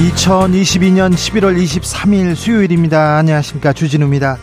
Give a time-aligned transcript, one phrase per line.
[0.00, 3.18] 2022년 11월 23일 수요일입니다.
[3.18, 3.74] 안녕하십니까.
[3.74, 4.38] 주진우입니다.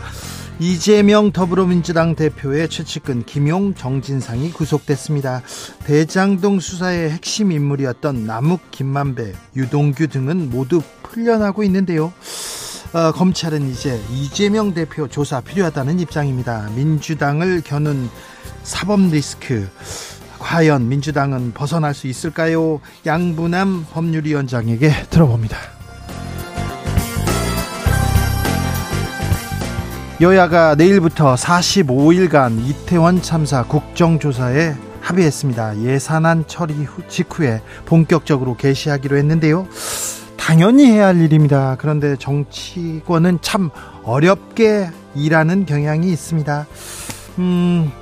[0.60, 5.42] 이재명 더불어민주당 대표의 최측근 김용 정진상이 구속됐습니다.
[5.84, 12.12] 대장동 수사의 핵심 인물이었던 남욱 김만배, 유동규 등은 모두 풀려나고 있는데요.
[12.92, 16.70] 어, 검찰은 이제 이재명 대표 조사 필요하다는 입장입니다.
[16.76, 18.08] 민주당을 겨눈
[18.62, 19.68] 사법 리스크
[20.38, 22.80] 과연 민주당은 벗어날 수 있을까요?
[23.06, 25.56] 양분남 법률위원장에게 들어봅니다.
[30.20, 35.82] 여야가 내일부터 45일간 이태원 참사 국정조사에 합의했습니다.
[35.82, 39.68] 예산안 처리 후, 직후에 본격적으로 개시하기로 했는데요.
[40.36, 41.76] 당연히 해야 할 일입니다.
[41.78, 43.70] 그런데 정치권은 참
[44.02, 46.66] 어렵게 일하는 경향이 있습니다.
[47.38, 47.92] 음,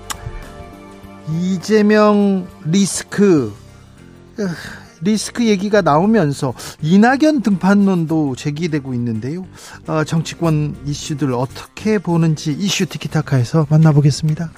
[1.30, 3.52] 이재명 리스크
[5.00, 9.46] 리스크 얘기가 나오면서 이낙연 등판론도 제기되고 있는데요.
[9.86, 14.50] 어, 정치권 이슈들 어떻게 보는지 이슈 티키타카에서 만나보겠습니다.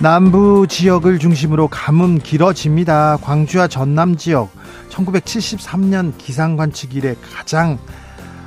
[0.00, 3.16] 남부 지역을 중심으로 가뭄 길어집니다.
[3.22, 4.50] 광주와 전남 지역
[4.90, 7.78] 1973년 기상 관측 이래 가장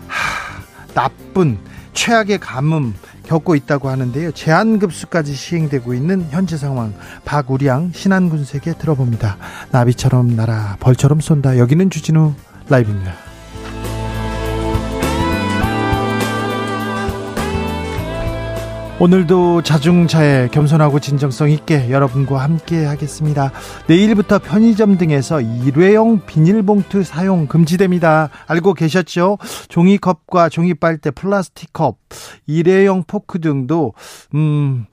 [0.08, 1.58] 하, 나쁜
[1.94, 2.94] 최악의 가뭄
[3.30, 4.32] 겪고 있다고 하는데요.
[4.32, 6.96] 제한급수까지 시행되고 있는 현재 상황
[7.26, 9.38] 박우량 신한군세계 들어봅니다.
[9.70, 11.60] 나비처럼 날아 벌처럼 쏜다.
[11.60, 12.34] 여기는 주진우
[12.70, 13.29] 라이브입니다.
[19.02, 23.50] 오늘도 자중차에 겸손하고 진정성 있게 여러분과 함께 하겠습니다.
[23.88, 28.30] 내일부터 편의점 등에서 일회용 비닐봉투 사용 금지됩니다.
[28.48, 29.38] 알고 계셨죠?
[29.70, 31.98] 종이컵과 종이빨대, 플라스틱컵,
[32.46, 33.94] 일회용 포크 등도
[34.36, 34.86] 음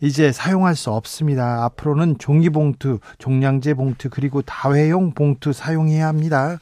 [0.00, 1.64] 이제 사용할 수 없습니다.
[1.64, 6.58] 앞으로는 종이봉투, 종량제 봉투 그리고 다회용 봉투 사용해야 합니다.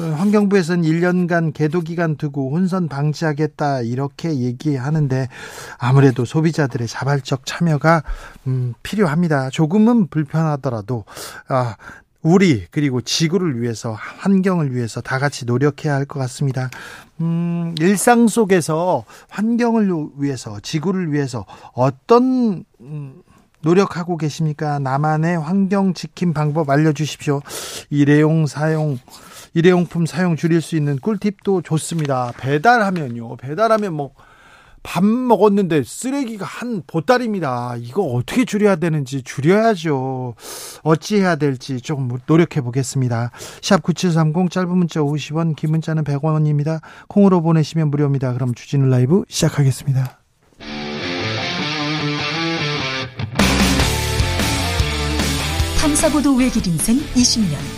[0.00, 5.28] 어, 환경부에서는 1년간 계도 기간 두고 혼선 방지하겠다 이렇게 얘기하는데
[5.78, 8.02] 아무래도 소비자들의 자발적 참여가
[8.46, 9.50] 음, 필요합니다.
[9.50, 11.04] 조금은 불편하더라도
[11.48, 11.76] 아,
[12.22, 16.70] 우리 그리고 지구를 위해서 환경을 위해서 다 같이 노력해야 할 것 같습니다.
[17.20, 21.44] 음, 일상 속에서 환경을 위해서 지구를 위해서
[21.74, 23.22] 어떤 음,
[23.62, 24.78] 노력하고 계십니까?
[24.78, 27.40] 나만의 환경 지킴 방법 알려주십시오.
[27.90, 28.98] 일회용 사용
[29.58, 32.32] 일회용품 사용 줄일 수 있는 꿀팁도 좋습니다.
[32.38, 33.36] 배달하면요.
[33.36, 34.12] 배달하면 뭐
[34.82, 37.76] 밥 먹었는데 쓰레기가 한 보따리입니다.
[37.78, 40.34] 이거 어떻게 줄여야 되는지 줄여야죠.
[40.82, 43.30] 어찌해야 될지 조금 노력해 보겠습니다.
[43.60, 46.80] 샵 9730 짧은 문자 50원, 긴 문자는 100원입니다.
[47.08, 48.32] 콩으로 보내시면 무료입니다.
[48.32, 50.18] 그럼 주진우 라이브 시작하겠습니다.
[55.80, 57.77] 탐사보도 외길 인생 20년.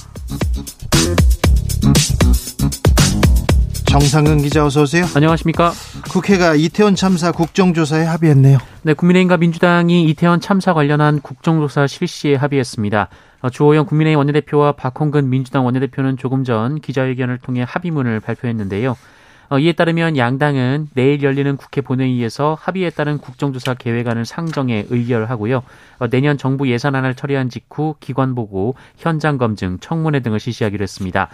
[3.85, 5.05] 정상근 기자 어서 오세요.
[5.15, 5.71] 안녕하십니까?
[6.09, 8.57] 국회가 이태원 참사 국정조사에 합의했네요.
[8.83, 13.09] 네, 국민의힘과 민주당이 이태원 참사 관련한 국정조사 실시에 합의했습니다.
[13.41, 18.95] 어, 주호영 국민의힘 원내대표와 박홍근 민주당 원내대표는 조금 전 기자회견을 통해 합의문을 발표했는데요.
[19.49, 25.63] 어, 이에 따르면 양당은 내일 열리는 국회 본회의에서 합의에 따른 국정조사 계획안을 상정해 의결하고요.
[25.99, 31.27] 어, 내년 정부 예산안을 처리한 직후 기관 보고, 현장 검증, 청문회 등을 실시하기로 했습니다.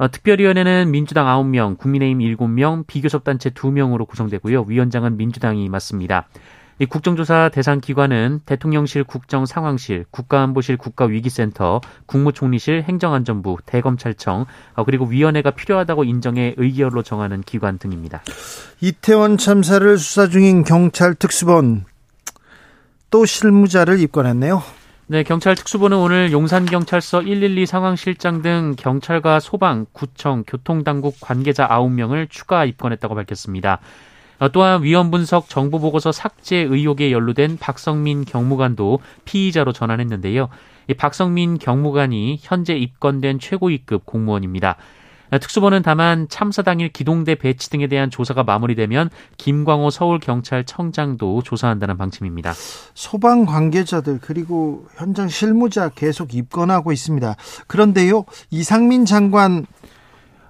[0.00, 4.62] 어, 특별위원회는 민주당 9명, 국민의힘 7명, 비교섭단체 2명으로 구성되고요.
[4.66, 6.26] 위원장은 민주당이 맡습니다.
[6.78, 16.04] 이 국정조사 대상 기관은 대통령실 국정상황실, 국가안보실 국가위기센터, 국무총리실 행정안전부, 대검찰청, 어, 그리고 위원회가 필요하다고
[16.04, 18.22] 인정해 의결로 정하는 기관 등입니다.
[18.80, 21.84] 이태원 참사를 수사 중인 경찰 특수본
[23.10, 24.79] 또 실무자를 입건했네요.
[25.10, 32.64] 네, 경찰 특수부는 오늘 용산경찰서 112 상황실장 등 경찰과 소방, 구청, 교통당국 관계자 9명을 추가
[32.64, 33.80] 입건했다고 밝혔습니다.
[34.38, 40.48] 어, 또한 위험 분석 정보 보고서 삭제 의혹에 연루된 박성민 경무관도 피의자로 전환했는데요.
[40.86, 44.76] 이 박성민 경무관이 현재 입건된 최고위급 공무원입니다.
[45.38, 52.52] 특수본은 다만 참사 당일 기동대 배치 등에 대한 조사가 마무리되면 김광호 서울경찰청장도 조사한다는 방침입니다.
[52.94, 57.36] 소방 관계자들 그리고 현장 실무자 계속 입건하고 있습니다.
[57.66, 59.66] 그런데요, 이상민 장관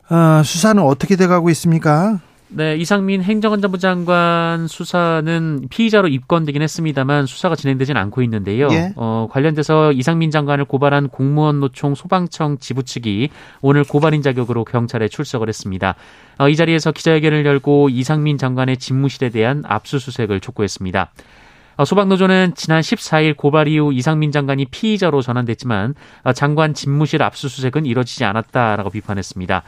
[0.09, 2.21] 어, 수사는 어떻게 돼가고 있습니까?
[2.53, 8.69] 네, 이상민 행정안전부 장관 수사는 피의자로 입건되긴 했습니다만 수사가 진행되진 않고 있는데요.
[8.73, 8.93] 예?
[8.97, 13.31] 어, 관련돼서 이상민 장관을 고발한 공무원 노총 소방청 지부 측이
[13.61, 15.95] 오늘 고발인 자격으로 경찰에 출석을 했습니다.
[16.39, 21.13] 어, 이 자리에서 기자회견을 열고 이상민 장관의 집무실에 대한 압수수색을 촉구했습니다.
[21.77, 25.95] 어, 소방노조는 지난 14일 고발 이후 이상민 장관이 피의자로 전환됐지만
[26.25, 29.63] 어, 장관 집무실 압수수색은 이뤄지지 않았다라고 비판했습니다.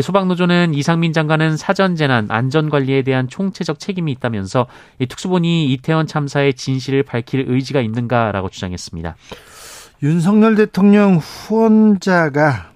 [0.00, 4.66] 소방노조는 이상민 장관은 사전 재난 안전 관리에 대한 총체적 책임이 있다면서
[5.08, 9.16] 특수본이 이태원 참사의 진실을 밝힐 의지가 있는가라고 주장했습니다.
[10.02, 12.70] 윤석열 대통령 후원자가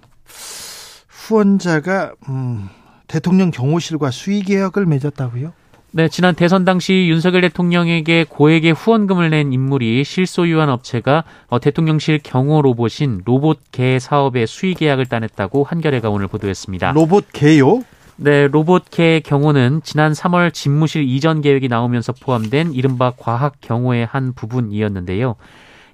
[1.09, 2.69] 후원자가 음,
[3.07, 5.53] 대통령 경호실과 수의 계약을 맺었다고요?
[5.95, 12.63] 네, 지난 대선 당시 윤석열 대통령에게 고액의 후원금을 낸 인물이 실소유한 업체가 어, 대통령실 경호
[12.63, 16.93] 로봇인 로봇개 사업의 수의 계약을 따냈다고 한겨레가 오늘 보도했습니다.
[16.93, 17.83] 로봇개요?
[18.17, 25.37] 네, 로봇개 경호는 지난 3월 집무실 이전 계획이 나오면서 포함된 이른바 과학 경호의 한 부분이었는데요.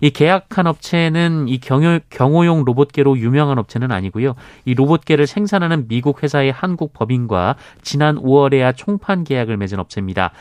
[0.01, 4.35] 이 계약한 업체는 이 경호, 경호용 로봇계로 유명한 업체는 아니고요.
[4.65, 10.33] 이 로봇계를 생산하는 미국 회사의 한국 법인과 지난 5월에야 총판 계약을 맺은 업체입니다.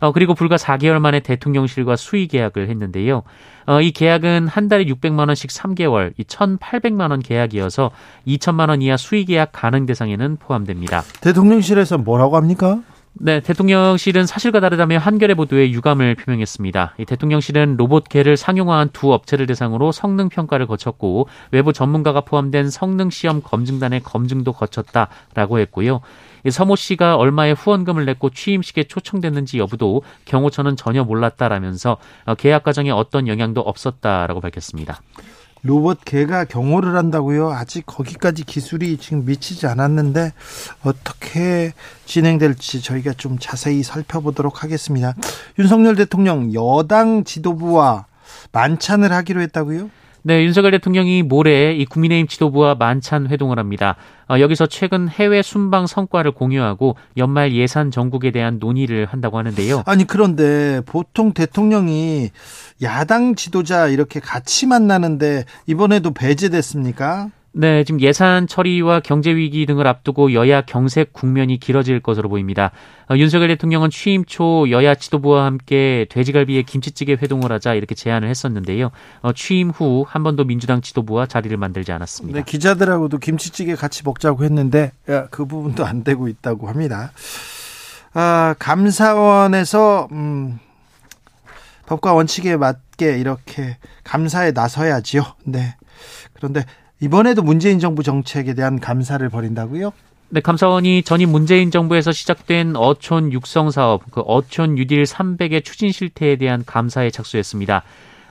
[0.00, 3.22] 어, 그리고 불과 4개월 만에 대통령실과 수의 계약을 했는데요.
[3.66, 7.90] 어, 이 계약은 한 달에 600만 원씩 3개월, 이 1,800만 원 계약이어서
[8.26, 11.02] 2천만 원 이하 수의 계약 가능 대상에는 포함됩니다.
[11.20, 12.80] 대통령실에서 뭐라고 합니까?
[13.16, 16.96] 네, 대통령실은 사실과 다르다며 한겨레 보도에 유감을 표명했습니다.
[16.98, 23.10] 이 대통령실은 로봇 개를 상용화한 두 업체를 대상으로 성능 평가를 거쳤고 외부 전문가가 포함된 성능
[23.10, 26.00] 시험 검증단의 검증도 거쳤다라고 했고요.
[26.44, 31.98] 이 서모 씨가 얼마의 후원금을 냈고 취임식에 초청됐는지 여부도 경호처는 전혀 몰랐다라면서
[32.36, 35.00] 계약 과정에 어떤 영향도 없었다라고 밝혔습니다.
[35.64, 37.50] 로봇 개가 경호를 한다고요?
[37.50, 40.34] 아직 거기까지 기술이 지금 미치지 않았는데
[40.84, 41.72] 어떻게
[42.04, 45.14] 진행될지 저희가 좀 자세히 살펴보도록 하겠습니다.
[45.58, 48.04] 윤석열 대통령 여당 지도부와
[48.52, 49.88] 만찬을 하기로 했다고요?
[50.26, 53.96] 네, 윤석열 대통령이 모레 이 국민의힘 지도부와 만찬 회동을 합니다.
[54.26, 59.82] 어, 여기서 최근 해외 순방 성과를 공유하고 연말 예산 전국에 대한 논의를 한다고 하는데요.
[59.84, 62.30] 아니 그런데 보통 대통령이
[62.80, 67.28] 야당 지도자 이렇게 같이 만나는데 이번에도 배제됐습니까?
[67.56, 72.72] 네, 지금 예산 처리와 경제 위기 등을 앞두고 여야 경색 국면이 길어질 것으로 보입니다.
[73.08, 78.90] 어, 윤석열 대통령은 취임 초 여야 지도부와 함께 돼지갈비에 김치찌개 회동을 하자 이렇게 제안을 했었는데요.
[79.22, 82.40] 어, 취임 후 한 번도 민주당 지도부와 자리를 만들지 않았습니다.
[82.40, 87.12] 네, 기자들하고도 김치찌개 같이 먹자고 했는데 야, 그 부분도 안 되고 있다고 합니다.
[88.14, 90.58] 아, 감사원에서 음,
[91.86, 95.22] 법과 원칙에 맞게 이렇게 감사에 나서야지요.
[95.44, 95.76] 네.
[96.32, 96.64] 그런데
[97.04, 99.92] 이번에도 문재인 정부 정책에 대한 감사를 벌인다고요?
[100.30, 106.36] 네, 감사원이 전임 문재인 정부에서 시작된 어촌 육성 사업, 그 어촌 뉴딜 300의 추진 실태에
[106.36, 107.82] 대한 감사에 착수했습니다.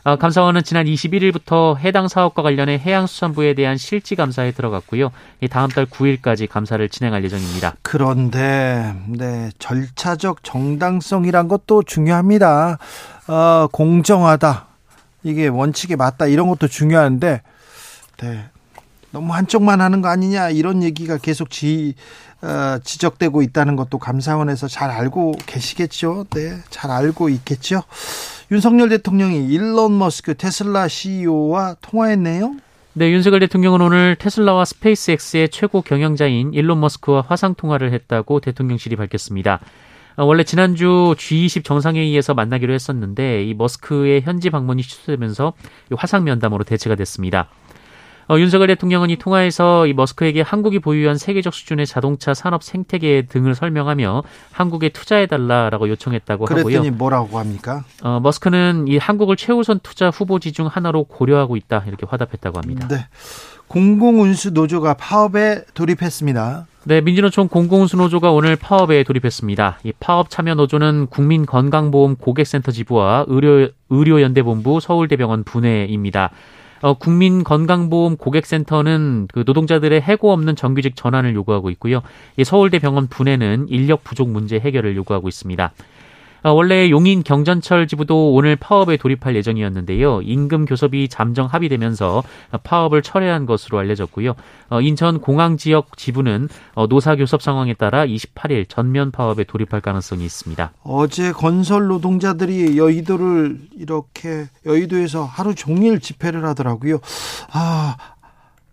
[0.06, 5.12] 아, 감사원은 지난 21일부터 해당 사업과 관련해 해양수산부에 대한 실지 감사에 들어갔고요.
[5.52, 7.76] 다음 달 9일까지 감사를 진행할 예정입니다.
[7.84, 12.80] 그런데 네, 절차적 정당성이란 것도 중요합니다.
[13.28, 14.66] 어, 공정하다.
[15.22, 17.44] 이게 원칙에 맞다 이런 것도 중요한데
[18.18, 18.46] 네,
[19.14, 21.94] 너무 한쪽만 하는 거 아니냐 이런 얘기가 계속 지,
[22.42, 26.26] 어, 지적되고 있다는 것도 감사원에서 잘 알고 계시겠죠.
[26.32, 27.84] 네, 잘 알고 있겠죠.
[28.52, 32.56] 윤석열 대통령이 일론 머스크 테슬라 CEO와 통화했네요.
[32.94, 39.60] 네, 윤석열 대통령은 오늘 테슬라와 스페이스X의 최고 경영자인 일론 머스크와 화상 통화를 했다고 대통령실이 밝혔습니다.
[40.16, 45.54] 어, 원래 지난주 G20 정상회의에서 만나기로 했었는데 이 머스크의 현지 방문이 취소되면서
[45.96, 47.50] 화상 면담으로 대체가 됐습니다.
[48.30, 53.56] 어, 윤석열 대통령은 이 통화에서 이 머스크에게 한국이 보유한 세계적 수준의 자동차 산업 생태계 등을
[53.56, 56.92] 설명하며 한국에 투자해달라라고 요청했다고 그랬더니 하고요.
[56.92, 57.84] 뭐라고 합니까?
[58.02, 62.88] 어, 머스크는 이 한국을 최우선 투자 후보지 중 하나로 고려하고 있다 이렇게 화답했다고 합니다.
[62.88, 63.08] 네.
[63.68, 66.68] 공공운수 노조가 파업에 돌입했습니다.
[66.86, 69.80] 네, 민주노총 공공운수노조가 오늘 파업에 돌입했습니다.
[69.84, 76.30] 이 파업 참여 노조는 국민건강보험 고객센터 지부와 의료, 의료연대본부 서울대병원 분해입니다.
[76.84, 82.02] 어, 국민건강보험 고객센터는 그 노동자들의 해고 없는 정규직 전환을 요구하고 있고요.
[82.36, 85.72] 이 서울대 병원 분해는 인력 부족 문제 해결을 요구하고 있습니다.
[86.44, 90.22] 어, 원래 용인 경전철 지부도 오늘 파업에 돌입할 예정이었는데요.
[90.24, 92.24] 임금 교섭이 잠정 합의되면서
[92.64, 94.36] 파업을 철회한 것으로 알려졌고요.
[94.70, 100.26] 어, 인천 공항 지역 지부는 어, 노사 교섭 상황에 따라 28일 전면 파업에 돌입할 가능성이
[100.26, 100.74] 있습니다.
[100.84, 107.00] 어제 건설 노동자들이 여의도를 이렇게 여의도에서 하루 종일 집회를 하더라고요.
[107.54, 107.96] 아,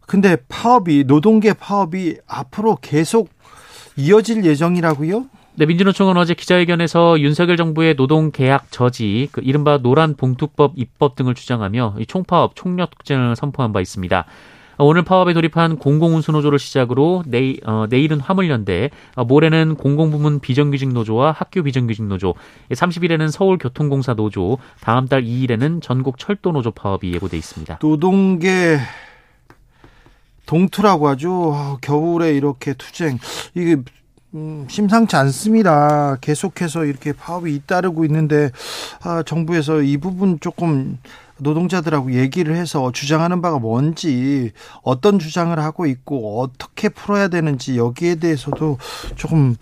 [0.06, 3.28] 근데 파업이 노동계 파업이 앞으로 계속
[3.96, 5.26] 이어질 예정이라고요?
[5.60, 11.34] 네, 민주노총은 어제 기자회견에서 윤석열 정부의 노동 개악 저지, 그 이른바 노란 봉투법 입법 등을
[11.34, 14.24] 주장하며 총파업, 총력투쟁을 선포한 바 있습니다.
[14.78, 21.62] 오늘 파업에 돌입한 공공운수노조를 시작으로 내일, 어, 내일은 화물연대, 어, 모레는 공공부문 비정규직 노조와 학교
[21.62, 22.32] 비정규직 노조,
[22.70, 27.80] 30일에는 서울교통공사 노조, 다음 달 2일에는 전국 철도 노조 파업이 예고돼 있습니다.
[27.82, 28.78] 노동계
[30.46, 31.52] 동투라고 하죠.
[31.54, 33.18] 아, 겨울에 이렇게 투쟁
[33.54, 33.76] 이게
[34.34, 36.16] 음, 심상치 않습니다.
[36.20, 38.50] 계속해서 이렇게 파업이 잇따르고 있는데
[39.02, 40.98] 아, 정부에서 이 부분 조금
[41.38, 48.78] 노동자들하고 얘기를 해서 주장하는 바가 뭔지 어떤 주장을 하고 있고 어떻게 풀어야 되는지 여기에 대해서도
[49.16, 49.56] 조금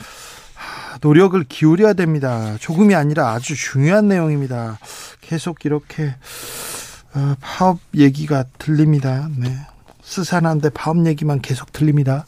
[1.01, 2.57] 노력을 기울여야 됩니다.
[2.61, 4.79] 조금이 아니라 아주 중요한 내용입니다.
[5.23, 6.15] 계속 이렇게
[7.15, 9.29] 어, 파업 얘기가 들립니다.
[9.37, 9.57] 네.
[10.03, 12.27] 스산한데 파업 얘기만 계속 들립니다.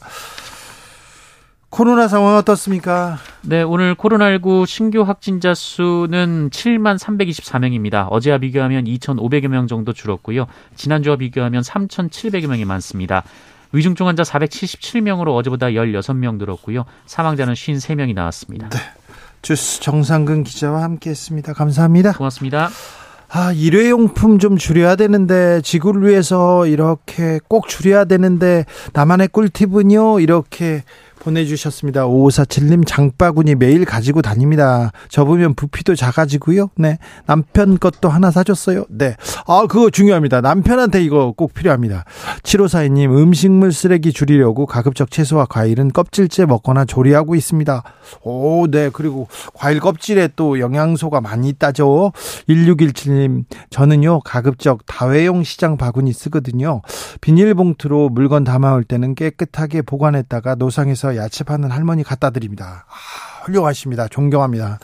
[1.71, 3.17] 코로나 상황 어떻습니까?
[3.43, 8.07] 네, 오늘 코로나19 신규 확진자 수는 7만 324명입니다.
[8.11, 10.47] 어제와 비교하면 2,500여 명 정도 줄었고요.
[10.75, 13.23] 지난주와 비교하면 3,700여 명이 많습니다.
[13.71, 16.83] 위중증 환자 477명으로 어제보다 16명 늘었고요.
[17.05, 18.67] 사망자는 53명이 나왔습니다.
[18.67, 18.77] 네.
[19.41, 21.53] 주스 정상근 기자와 함께했습니다.
[21.53, 22.11] 감사합니다.
[22.11, 22.69] 고맙습니다.
[23.33, 30.83] 아, 일회용품 좀 줄여야 되는데, 지구를 위해서 이렇게 꼭 줄여야 되는데, 나만의 꿀팁은요, 이렇게
[31.21, 32.05] 보내주셨습니다.
[32.05, 34.91] 5547님 장바구니 매일 가지고 다닙니다.
[35.09, 36.69] 접으면 부피도 작아지고요.
[36.75, 36.97] 네.
[37.25, 38.85] 남편 것도 하나 사줬어요.
[38.89, 39.15] 네.
[39.47, 40.41] 아, 그거 중요합니다.
[40.41, 42.05] 남편한테 이거 꼭 필요합니다.
[42.43, 47.83] 7542님 음식물 쓰레기 줄이려고 가급적 채소와 과일은 껍질째 먹거나 조리하고 있습니다.
[48.23, 48.89] 오, 네.
[48.91, 52.11] 그리고 과일 껍질에 또 영양소가 많이 있다죠.
[52.49, 56.81] 1617님 저는요 가급적 다회용 시장 바구니 쓰거든요.
[57.21, 62.85] 비닐봉투로 물건 담아올 때는 깨끗하게 보관했다가 노상에서 야채 파는 할머니 갖다 드립니다.
[62.87, 64.07] 아, 훌륭하십니다.
[64.07, 64.79] 존경합니다.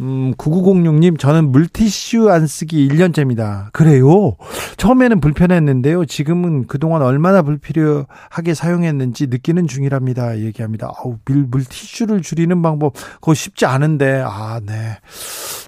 [0.00, 3.72] 음, 9906님, 저는 물티슈 안 쓰기 1년째입니다.
[3.72, 4.36] 그래요?
[4.76, 6.04] 처음에는 불편했는데요.
[6.04, 10.38] 지금은 그동안 얼마나 불필요하게 사용했는지 느끼는 중이랍니다.
[10.38, 10.92] 얘기합니다.
[10.96, 14.98] 아우, 물, 물티슈를 줄이는 방법, 그거 쉽지 않은데, 아, 네.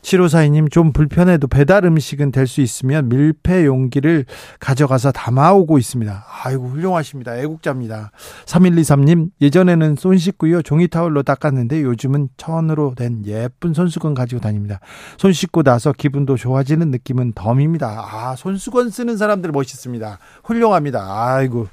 [0.03, 4.25] 7542님, 좀 불편해도 배달 음식은 될 수 있으면 밀폐 용기를
[4.59, 6.25] 가져가서 담아오고 있습니다.
[6.45, 7.37] 아이고, 훌륭하십니다.
[7.39, 8.11] 애국자입니다.
[8.47, 10.63] 3123님, 예전에는 손 씻고요.
[10.63, 14.81] 종이 타월로 닦았는데 요즘은 천으로 된 예쁜 손수건 가지고 다닙니다.
[15.17, 18.09] 손 씻고 나서 기분도 좋아지는 느낌은 덤입니다.
[18.11, 20.19] 아, 손수건 쓰는 사람들 멋있습니다.
[20.45, 21.05] 훌륭합니다.
[21.35, 21.67] 아이고.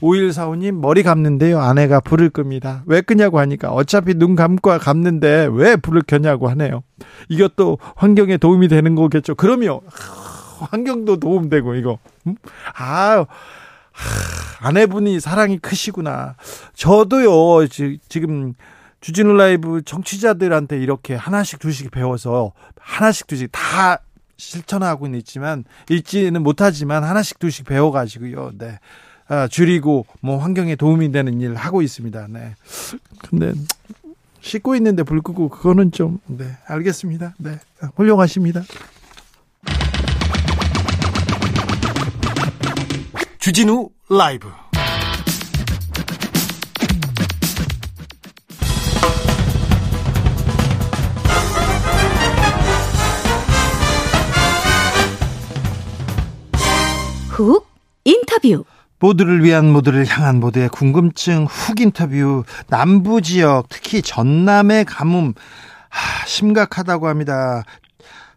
[0.00, 1.60] 5145님, 머리 감는데요.
[1.60, 2.82] 아내가 불을 끕니다.
[2.86, 6.82] 왜 끄냐고 하니까 어차피 눈 감고 감는데 왜 불을 켜냐고 하네요.
[7.28, 9.34] 이것도 환경에 도움이 되는 거겠죠.
[9.34, 9.82] 그럼요.
[10.70, 11.98] 환경도 도움되고, 이거.
[12.26, 12.36] 음?
[12.76, 13.26] 아,
[14.60, 16.36] 아내분이 사랑이 크시구나.
[16.74, 17.66] 저도요,
[18.08, 18.54] 지금
[19.04, 23.98] 주진우 라이브 정치자들한테 이렇게 하나씩 두씩 배워서 하나씩 두씩 다
[24.38, 28.52] 실천하고는 있지만 읽지는 못하지만 하나씩 두씩 배워가지고요.
[28.56, 28.78] 네.
[29.28, 32.28] 아, 줄이고 뭐 환경에 도움이 되는 일 하고 있습니다.
[32.30, 32.54] 네.
[33.28, 33.52] 근데
[34.40, 37.34] 씻고 있는데 불 끄고 그거는 좀 네, 알겠습니다.
[37.36, 37.58] 네.
[37.96, 38.62] 훌륭하십니다.
[43.38, 44.48] 주진우 라이브
[57.44, 57.66] 훅
[58.04, 58.64] 인터뷰
[58.98, 65.34] 모두를 위한 모두를 향한 모두의 궁금증 훅 인터뷰 남부 지역 특히 전남의 가뭄
[65.90, 67.62] 하, 심각하다고 합니다.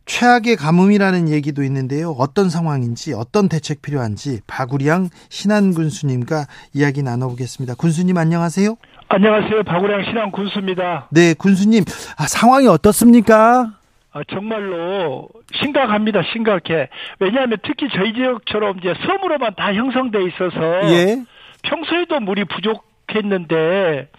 [0.05, 2.11] 최악의 가뭄이라는 얘기도 있는데요.
[2.11, 7.75] 어떤 상황인지 어떤 대책 필요한지 박우량 신한 군수님과 이야기 나눠보겠습니다.
[7.75, 8.75] 군수님 안녕하세요.
[9.09, 9.63] 안녕하세요.
[9.63, 11.07] 박우량 신한 군수입니다.
[11.11, 11.83] 네, 군수님
[12.17, 13.76] 아, 상황이 어떻습니까?
[14.17, 16.23] 아, 정말로 심각합니다.
[16.33, 16.89] 심각해.
[17.19, 21.23] 왜냐하면 특히 저희 지역처럼 이제 섬으로만 다 형성돼 있어서 예.
[21.63, 24.09] 평소에도 물이 부족했는데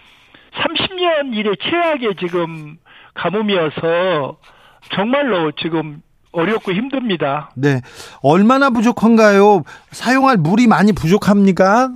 [0.55, 2.77] 30년 이래 최악의 지금
[3.15, 4.39] 가뭄이어서
[4.95, 6.01] 정말로 지금
[6.31, 7.51] 어렵고 힘듭니다.
[7.57, 7.81] 네.
[8.23, 9.65] 얼마나 부족한가요?
[9.91, 11.91] 사용할 물이 많이 부족합니까?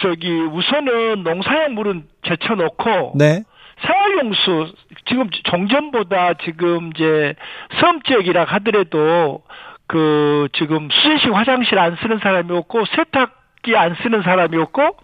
[0.00, 3.44] 저기 우선은 농사용 물은 제쳐놓고 네.
[3.82, 4.72] 생활용수
[5.06, 7.34] 지금 종전보다 지금 이제
[7.80, 9.42] 섬 지역이라 하더라도
[9.86, 14.96] 그 지금 수제식 화장실 안 쓰는 사람이 없고 세탁기 안 쓰는 사람이 없고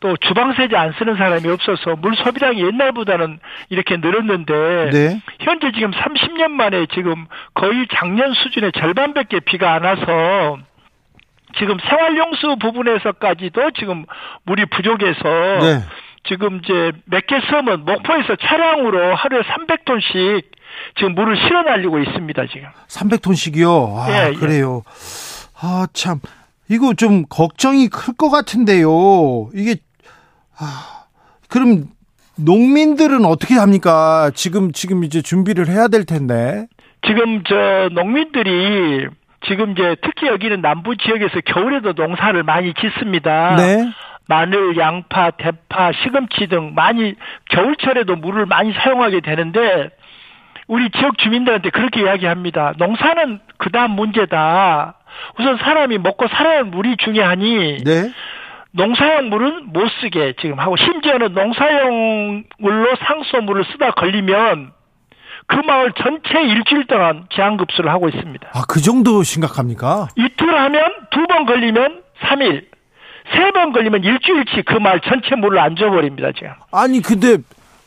[0.00, 3.38] 또 주방 세제 안 쓰는 사람이 없어서 물 소비량이 옛날보다는
[3.70, 5.20] 이렇게 늘었는데 네.
[5.40, 10.58] 현재 지금 30년 만에 지금 거의 작년 수준의 절반밖에 비가 안 와서
[11.56, 14.04] 지금 생활용수 부분에서까지도 지금
[14.44, 15.80] 물이 부족해서 네.
[16.26, 20.42] 지금 이제 몇개 섬은 목포에서 차량으로 하루에 300톤씩
[20.96, 22.68] 지금 물을 실어 날리고 있습니다, 지금.
[22.88, 23.96] 300톤씩이요.
[23.98, 24.32] 아, 예, 예.
[24.34, 24.82] 그래요.
[25.60, 26.20] 아, 참.
[26.68, 29.50] 이거 좀 걱정이 클 것 같은데요.
[29.54, 29.76] 이게
[30.58, 31.04] 아,
[31.48, 31.88] 그럼
[32.36, 34.30] 농민들은 어떻게 합니까?
[34.34, 36.66] 지금 지금 이제 준비를 해야 될 텐데.
[37.06, 39.06] 지금 저 농민들이
[39.46, 43.56] 지금 이제 특히 여기는 남부 지역에서 겨울에도 농사를 많이 짓습니다.
[43.56, 43.90] 네.
[44.26, 47.14] 마늘, 양파, 대파, 시금치 등 많이
[47.50, 49.90] 겨울철에도 물을 많이 사용하게 되는데
[50.66, 52.72] 우리 지역 주민들한테 그렇게 이야기합니다.
[52.78, 54.94] 농사는 그다음 문제다.
[55.38, 58.10] 우선 사람이 먹고 살아야 할 물이 중요하니 네.
[58.72, 64.72] 농사용 물은 못 쓰게 지금 하고 심지어는 농사용 물로 상수물을 쓰다 걸리면
[65.46, 68.48] 그 마을 전체 일주일 동안 제한급수를 하고 있습니다.
[68.52, 70.08] 아, 그 정도 심각합니까?
[70.16, 72.64] 이틀 하면 두 번 걸리면 3일,
[73.32, 76.50] 세 번 걸리면 일주일치 그 마을 전체 물을 안 줘버립니다, 지금.
[76.72, 77.38] 아니, 근데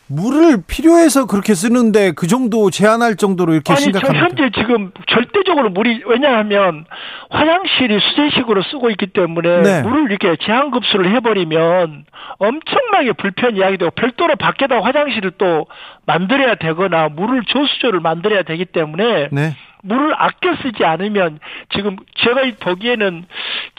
[0.09, 4.25] 물을 필요해서 그렇게 쓰는데 그 정도 제한할 정도로 이렇게 아니, 저 심각합니까?
[4.25, 6.85] 현재 지금 절대적으로 물이, 왜냐하면
[7.29, 9.81] 화장실이 수제식으로 쓰고 있기 때문에 네.
[9.81, 12.05] 물을 이렇게 제한 급수를 해버리면
[12.39, 15.67] 엄청나게 불편 이 야기 되고 별도로 밖에다 화장실을 또
[16.05, 19.55] 만들어야 되거나 물을 조수조를 만들어야 되기 때문에 네.
[19.83, 21.39] 물을 아껴 쓰지 않으면
[21.73, 23.25] 지금 제가 보기에는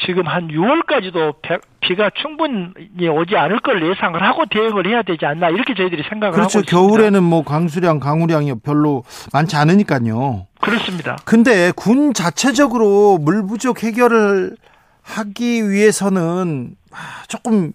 [0.06, 1.34] 지금 한 6월까지도
[1.80, 6.58] 비가 충분히 오지 않을 걸 예상을 하고 대응을 해야 되지 않나 이렇게 저희들이 생각을 그렇죠.
[6.58, 6.70] 하고 있습니다.
[6.70, 10.46] 겨울에는 뭐 강수량, 강우량이 별로 많지 않으니까요.
[10.60, 11.16] 그렇습니다.
[11.24, 14.56] 근데 군 자체적으로 물 부족 해결을
[15.02, 17.72] 하기 위해서는 아, 조금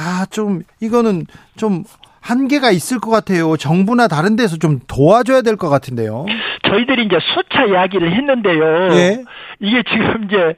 [0.00, 1.82] 아 좀 이거는 좀
[2.20, 3.56] 한계가 있을 것 같아요.
[3.56, 6.26] 정부나 다른 데서 좀 도와줘야 될 것 같은데요.
[6.68, 8.88] 저희들이 이제 수차 이야기를 했는데요.
[8.92, 9.24] 예.
[9.60, 10.54] 이게 지금 이제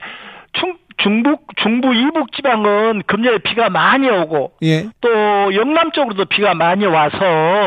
[0.52, 4.86] 충, 중북 중부 이북 지방은 금년에 비가 많이 오고 예.
[5.00, 5.08] 또
[5.54, 7.18] 영남 쪽으로도 비가 많이 와서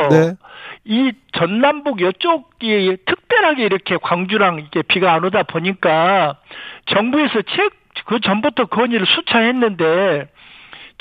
[0.09, 0.33] 네.
[0.85, 6.35] 이 전남북 이쪽이 특별하게 이렇게 광주랑 이렇게 비가 안 오다 보니까
[6.87, 7.69] 정부에서 최,
[8.05, 10.27] 그 전부터 건의를 수차했는데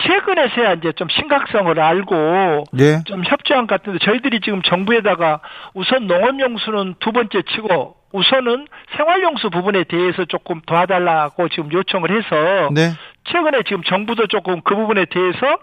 [0.06, 3.02] 최근에서야 이제 좀 심각성을 알고 네.
[3.04, 5.40] 좀 협조한 것 같은데 저희들이 지금 정부에다가
[5.74, 12.90] 우선 농업용수는 두 번째 치고 우선은 생활용수 부분에 대해서 조금 도와달라고 지금 요청을 해서 네.
[13.24, 15.58] 최근에 지금 정부도 조금 그 부분에 대해서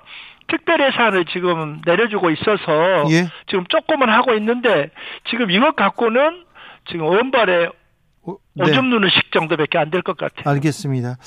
[0.47, 3.27] 특별 예산을 지금 내려주고 있어서 예.
[3.47, 4.89] 지금 조금은 하고 있는데
[5.29, 6.43] 지금 이것 갖고는
[6.89, 7.71] 지금 원발에 어,
[8.53, 8.63] 네.
[8.69, 10.43] 오줌 누는 식 정도밖에 안 될 것 같아요.
[10.53, 11.17] 알겠습니다.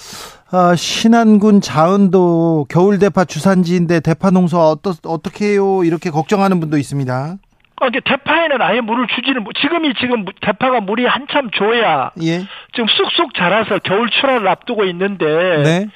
[0.50, 5.82] 아, 신안군 자은도 겨울 대파 주산지인데 대파 농사 어떠, 어떻게 해요?
[5.84, 7.14] 이렇게 걱정하는 분도 있습니다.
[7.14, 12.38] 아, 근데 대파에는 아예 물을 주지는 못- 지금이 지금 대파가 물이 한참 줘야 예.
[12.74, 15.24] 지금 쑥쑥 자라서 겨울 출하를 앞두고 있는데
[15.64, 15.86] 네.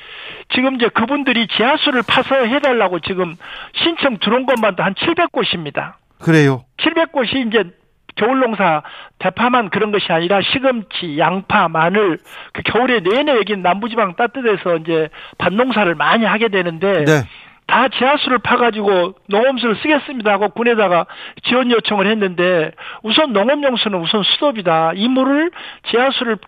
[0.53, 3.37] 지금 이제 그분들이 지하수를 파서 해달라고 지금
[3.85, 5.93] 신청 들어온 것만도 한 700곳입니다.
[6.19, 6.65] 그래요.
[6.79, 7.71] 700곳이 이제
[8.17, 8.83] 겨울 농사
[9.19, 12.19] 대파만 그런 것이 아니라 시금치, 양파, 마늘
[12.53, 17.23] 그 겨울에 내내 여기 남부지방 따뜻해서 이제 밭농사를 많이 하게 되는데 네.
[17.67, 21.07] 다 지하수를 파가지고 농업수를 쓰겠습니다 하고 군에다가
[21.45, 22.71] 지원 요청을 했는데
[23.03, 24.93] 우선 농업용수는 우선 수도비다.
[24.95, 25.51] 이 물을
[25.91, 26.39] 지하수를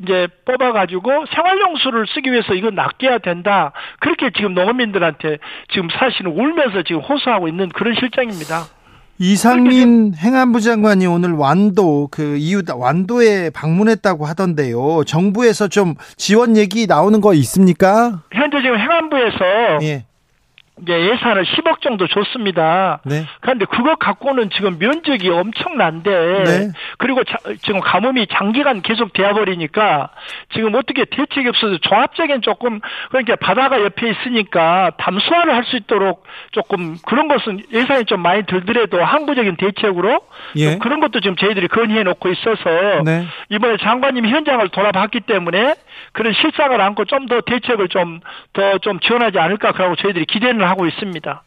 [0.00, 3.72] 이제 뽑아가지고 생활용수를 쓰기 위해서 이거 낚여야 된다.
[3.98, 5.38] 그렇게 지금 농민들한테
[5.72, 8.77] 지금 사실은 울면서 지금 호소하고 있는 그런 실정입니다.
[9.20, 15.02] 이상민 행안부 장관이 오늘 완도 그 이웃 완도에 방문했다고 하던데요.
[15.04, 18.22] 정부에서 좀 지원 얘기 나오는 거 있습니까?
[18.32, 20.04] 현재 지금 행안부에서 예.
[20.82, 23.00] 이제 예산을 10억 정도 줬습니다.
[23.04, 23.24] 네.
[23.40, 26.10] 그런데 그거 갖고는 지금 면적이 엄청난데
[26.44, 26.68] 네.
[26.98, 30.10] 그리고 자- 지금 가뭄이 장기간 계속 되어 버리니까
[30.54, 36.96] 지금 어떻게 대책이 없어서 종합적인 조금 그러니까 바다가 옆에 있으니까 담수화를 할 수 있도록 조금
[37.04, 40.20] 그런 것은 예산이 좀 많이 들더라도 항구적인 대책으로
[40.56, 40.70] 예.
[40.70, 43.26] 좀 그런 것도 지금 저희들이 건의해 놓고 있어서 네.
[43.50, 45.74] 이번에 장관님이 현장을 돌아봤기 때문에
[46.12, 48.20] 그런 실상을 안고 좀 더 대책을 좀
[48.54, 51.42] 더좀 지원하지 않을까 그러고 저희들이 기대는 하고 있습니다.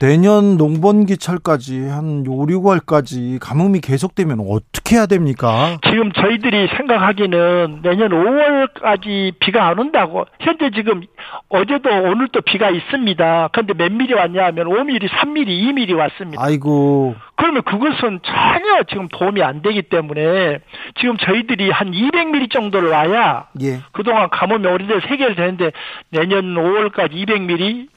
[0.00, 5.76] 내년 농번기철까지 한 5, 6월까지 가뭄이 계속되면 어떻게 해야 됩니까?
[5.90, 11.02] 지금 저희들이 생각하기는 내년 5월까지 비가 안 온다고 현재 지금
[11.50, 13.50] 어제도 오늘도 비가 있습니다.
[13.52, 16.42] 그런데 몇 미리 왔냐 하면 5미리, 3미리, 2미리 왔습니다.
[16.42, 17.14] 아이고.
[17.36, 20.60] 그러면 그것은 전혀 지금 도움이 안 되기 때문에
[20.98, 23.80] 지금 저희들이 한 200mm 정도를 와야 예.
[23.92, 25.72] 그동안 가뭄이 오래돼서 해결되는데
[26.10, 27.88] 내년 5월까지 200mm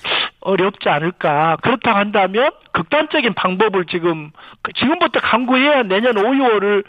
[0.44, 1.58] 어렵지 않을까.
[1.62, 4.32] 그렇다고 한다면 극단적인 방법을 지금
[4.76, 6.84] 지금부터 강구해야 내년 5, 6월을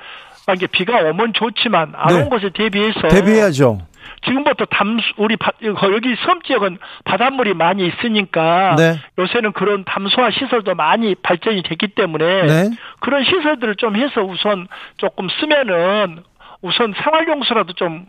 [0.55, 2.29] 이게 비가 오면 좋지만 안온 네.
[2.29, 3.81] 것에 대비해서 대비해야죠.
[4.27, 8.97] 지금부터 담수 우리 바, 여기 섬 지역은 바닷물이 많이 있으니까 네.
[9.19, 12.71] 요새는 그런 담수화 시설도 많이 발전이 됐기 때문에 네.
[13.01, 16.23] 그런 시설들을 좀 해서 우선 조금 쓰면은
[16.63, 18.07] 우선 생활용수라도 좀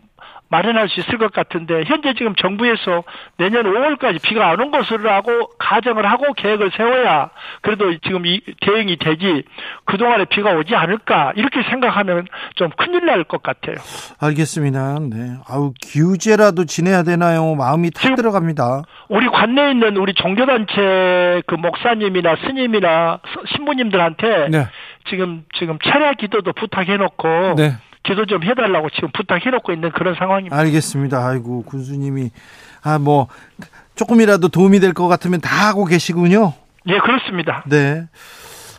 [0.48, 3.02] 마련할 수 있을 것 같은데 현재 지금 정부에서
[3.36, 7.30] 내년 5월까지 비가 안 온 것을 하고 가정을 하고 계획을 세워야
[7.62, 9.42] 그래도 지금 이 대응이 되지
[9.84, 13.76] 그동안에 비가 오지 않을까 이렇게 생각하면 좀 큰일 날 것 같아요.
[14.20, 14.98] 알겠습니다.
[15.10, 15.36] 네.
[15.48, 17.54] 아우 규제라도 지내야 되나요?
[17.56, 18.82] 마음이 탁 들어갑니다.
[19.08, 24.66] 우리 관내에 있는 우리 종교단체 그 목사님이나 스님이나 서- 신부님들한테 네.
[25.08, 27.72] 지금 지금 철야 기도도 부탁해 놓고 네.
[28.06, 30.56] 기도 좀 해달라고 지금 부탁해놓고 있는 그런 상황입니다.
[30.56, 31.26] 알겠습니다.
[31.26, 32.30] 아이고 군수님이
[32.84, 33.26] 아 뭐
[33.96, 36.52] 조금이라도 도움이 될 것 같으면 다 하고 계시군요.
[36.88, 37.64] 예, 그렇습니다.
[37.66, 38.04] 네.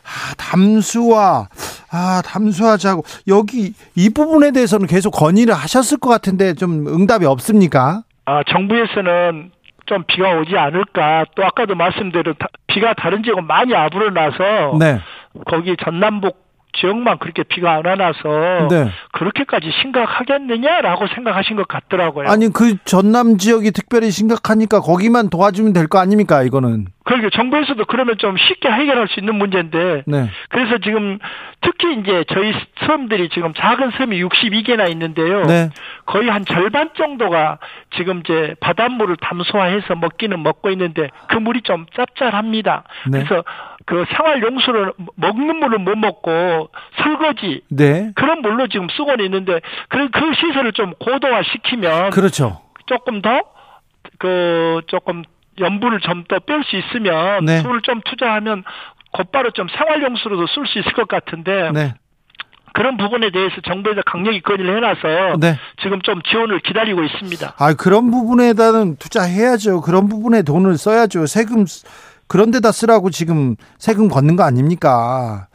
[0.05, 1.47] 아, 담수화
[1.91, 8.03] 아 담수하자고 여기 이 부분에 대해서는 계속 건의를 하셨을 것 같은데 좀 응답이 없습니까?
[8.25, 9.51] 아, 정부에서는
[9.87, 11.25] 좀 비가 오지 않을까.
[11.35, 11.75] 또 아까도
[12.37, 14.99] 다- 비가 다른 지역은 많이 아부러나서 네.
[15.45, 16.46] 거기 전남북
[16.79, 18.89] 지역만 그렇게 비가 안 와나서 네.
[19.13, 22.27] 그렇게까지 심각하겠느냐라고 생각하신 것 같더라고요.
[22.29, 26.87] 아니 그 전남 지역이 특별히 심각하니까 거기만 도와주면 될 거 아닙니까 이거는?
[27.05, 30.29] 그러니까 정부에서도 그러면 좀 쉽게 해결할 수 있는 문제인데 네.
[30.49, 31.19] 그래서 지금
[31.61, 32.53] 특히 이제 저희
[32.85, 35.43] 섬들이 지금 작은 섬이 62개나 있는데요.
[35.45, 35.69] 네.
[36.05, 37.59] 거의 한 절반 정도가
[37.95, 42.83] 지금 이제 바닷물을 담수화해서 먹기는 먹고 있는데 그 물이 좀 짭짤합니다.
[43.09, 43.23] 네.
[43.23, 43.45] 그래서
[43.87, 46.69] 그 생활 용수를 먹는 물은 못 먹고
[47.01, 48.11] 설거지 네.
[48.15, 52.61] 그런 물로 지금 쓰고는 있는데 그, 그 시설을 좀 고도화 시키면 그렇죠.
[52.85, 53.41] 조금 더
[54.19, 55.23] 그 조금
[55.59, 57.63] 연분을 좀 더 뺄 수 있으면 네.
[57.63, 58.63] 돈을 좀 투자하면
[59.13, 61.93] 곧바로 좀 생활용수로도 쓸 수 있을 것 같은데 네.
[62.73, 65.55] 그런 부분에 대해서 정부에서 강력히 건의를 해놔서 네.
[65.81, 67.53] 지금 좀 지원을 기다리고 있습니다.
[67.57, 69.81] 아 그런 부분에다는 투자해야죠.
[69.81, 71.25] 그런 부분에 돈을 써야죠.
[71.25, 71.85] 세금 쓰-
[72.27, 75.47] 그런 데다 쓰라고 지금 세금 걷는 거 아닙니까?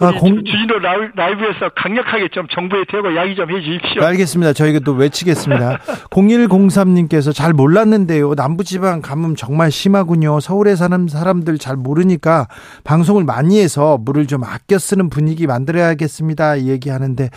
[0.00, 4.02] 아, 공, 주진우 라이- 라이브에서 강력하게 좀 정부에 대고 이야기 좀 해주십시오.
[4.02, 4.52] 알겠습니다.
[4.52, 5.78] 저희가 또 외치겠습니다.
[6.10, 8.34] 0103님께서 잘 몰랐는데요.
[8.34, 10.40] 남부지방 가뭄 정말 심하군요.
[10.40, 12.46] 서울에 사는 사람들 잘 모르니까
[12.84, 16.56] 방송을 많이 해서 물을 좀 아껴 쓰는 분위기 만들어야겠습니다.
[16.56, 17.28] 이 얘기하는데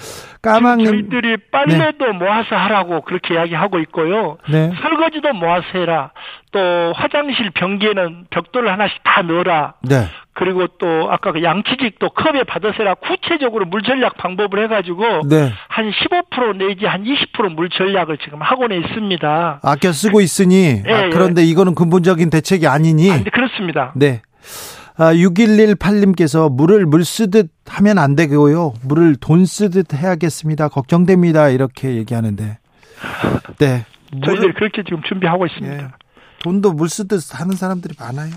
[0.42, 4.38] 까망님 저희들이 빨래도 모아서 하라고 그렇게 이야기하고 있고요.
[4.50, 4.72] 네.
[4.82, 6.12] 설거지도 모아서 해라.
[6.52, 9.74] 또 화장실 변기에는 벽돌을 하나씩 다 넣어라.
[9.84, 10.08] 네.
[10.36, 15.52] 그리고 또 아까 그 양치직도 컵에 받아서라 구체적으로 물 전략 방법을 해가지고 네.
[15.72, 19.62] 한15% 내지 한 20%물 전략을 지금 하고는 있습니다.
[19.64, 21.10] 아껴 쓰고 있으니 예, 아, 예.
[21.10, 23.94] 그런데 이거는 근본적인 대책이 아니니 아, 그렇습니다.
[23.96, 24.22] 네.
[24.98, 28.74] 아, 6118님께서 물을 물 쓰듯 하면 안 되고요.
[28.84, 30.68] 물을 돈 쓰듯 해야겠습니다.
[30.68, 31.50] 걱정됩니다.
[31.50, 32.58] 이렇게 얘기하는데.
[33.60, 33.86] 네.
[34.24, 35.84] 저희들이 그렇게 지금 준비하고 있습니다.
[35.84, 35.88] 예.
[36.44, 38.32] 돈도 물 쓰듯 하는 사람들이 많아요.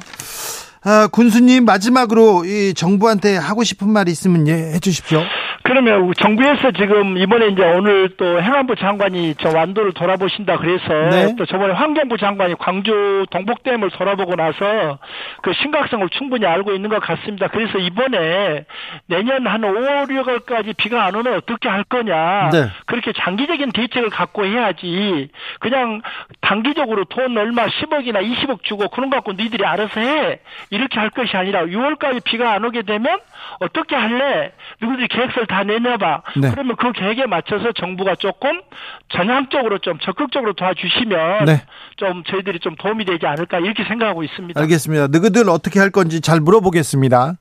[0.90, 5.20] 아, 군수님 마지막으로 이 정부한테 하고 싶은 말 있으면 예, 해 주십시오.
[5.68, 11.35] 그러면 정부에서 지금 이번에 이제 오늘 또 행안부 장관이 저 완도를 돌아보신다 그래서 네.
[11.37, 14.98] 또 저번에 환경부 장관이 광주 동북댐을 돌아보고 나서
[15.42, 17.48] 그 심각성을 충분히 알고 있는 것 같습니다.
[17.48, 18.64] 그래서 이번에
[19.09, 19.68] 내년 한 5,
[20.07, 22.48] 6월까지 비가 안 오면 어떻게 할 거냐.
[22.50, 22.68] 네.
[22.87, 25.28] 그렇게 장기적인 대책을 갖고 해야지.
[25.61, 26.00] 그냥
[26.40, 30.38] 단기적으로 돈 얼마 10억이나 20억 주고 그런 거 갖고 니들이 알아서 해.
[30.70, 33.18] 이렇게 할 것이 아니라 6월까지 비가 안 오게 되면
[33.61, 34.52] 어떻게 할래?
[34.81, 36.23] 누구들이 계획서를 다 내놔봐.
[36.40, 36.51] 네.
[36.51, 38.61] 그러면 그 계획에 맞춰서 정부가 조금
[39.09, 41.62] 전향적으로 좀 적극적으로 도와주시면 네.
[41.97, 44.61] 좀 저희들이 좀 도움이 되지 않을까 이렇게 생각하고 있습니다.
[44.61, 45.09] 알겠습니다.
[45.09, 47.35] 너희들 어떻게 할 건지 잘 물어보겠습니다.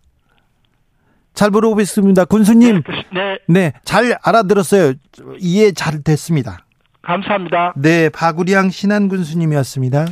[1.34, 2.26] 잘 물어보겠습니다.
[2.26, 2.82] 군수님.
[3.14, 4.94] 네, 네, 잘 알아들었어요.
[5.40, 6.58] 이해 잘 됐습니다.
[7.04, 7.74] 감사합니다.
[7.78, 10.08] 네, 박우량 신한 군수님이었습니다.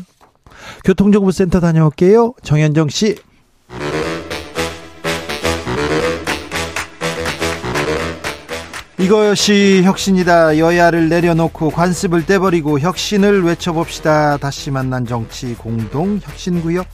[0.86, 2.34] 교통정보센터 다녀올게요.
[2.44, 3.16] 정현정 씨.
[9.06, 10.58] 이것이 혁신이다.
[10.58, 14.38] 여야를 내려놓고 관습을 떼버리고 혁신을 외쳐봅시다.
[14.38, 16.88] 다시 만난 정치 공동 혁신구역.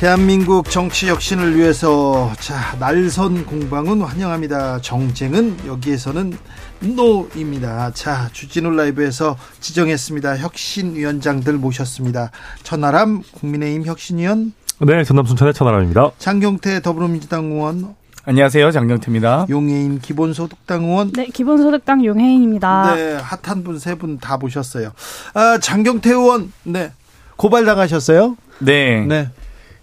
[0.00, 4.80] 대한민국 정치 혁신을 위해서 자 날선 공방은 환영합니다.
[4.80, 6.32] 정쟁은 여기에서는
[6.80, 7.90] 노입니다.
[7.92, 10.38] 자 주진우 라이브에서 지정했습니다.
[10.38, 12.30] 혁신위원장들 모셨습니다.
[12.62, 14.54] 천하람 국민의힘 혁신위원.
[14.80, 16.12] 네, 전남 순천의 천하람입니다.
[16.18, 18.00] 장경태 더불어민주당 의원.
[18.24, 18.70] 안녕하세요.
[18.70, 19.46] 장경태입니다.
[19.50, 21.10] 용해인 기본소득당 의원.
[21.12, 22.94] 네, 기본소득당 용해인입니다.
[22.94, 24.92] 네, 핫한 분 세 분다 모셨어요.
[25.34, 26.52] 아, 장경태 의원.
[26.62, 26.92] 네.
[27.36, 28.36] 고발 당하셨어요?
[28.60, 29.04] 네.
[29.06, 29.28] 네.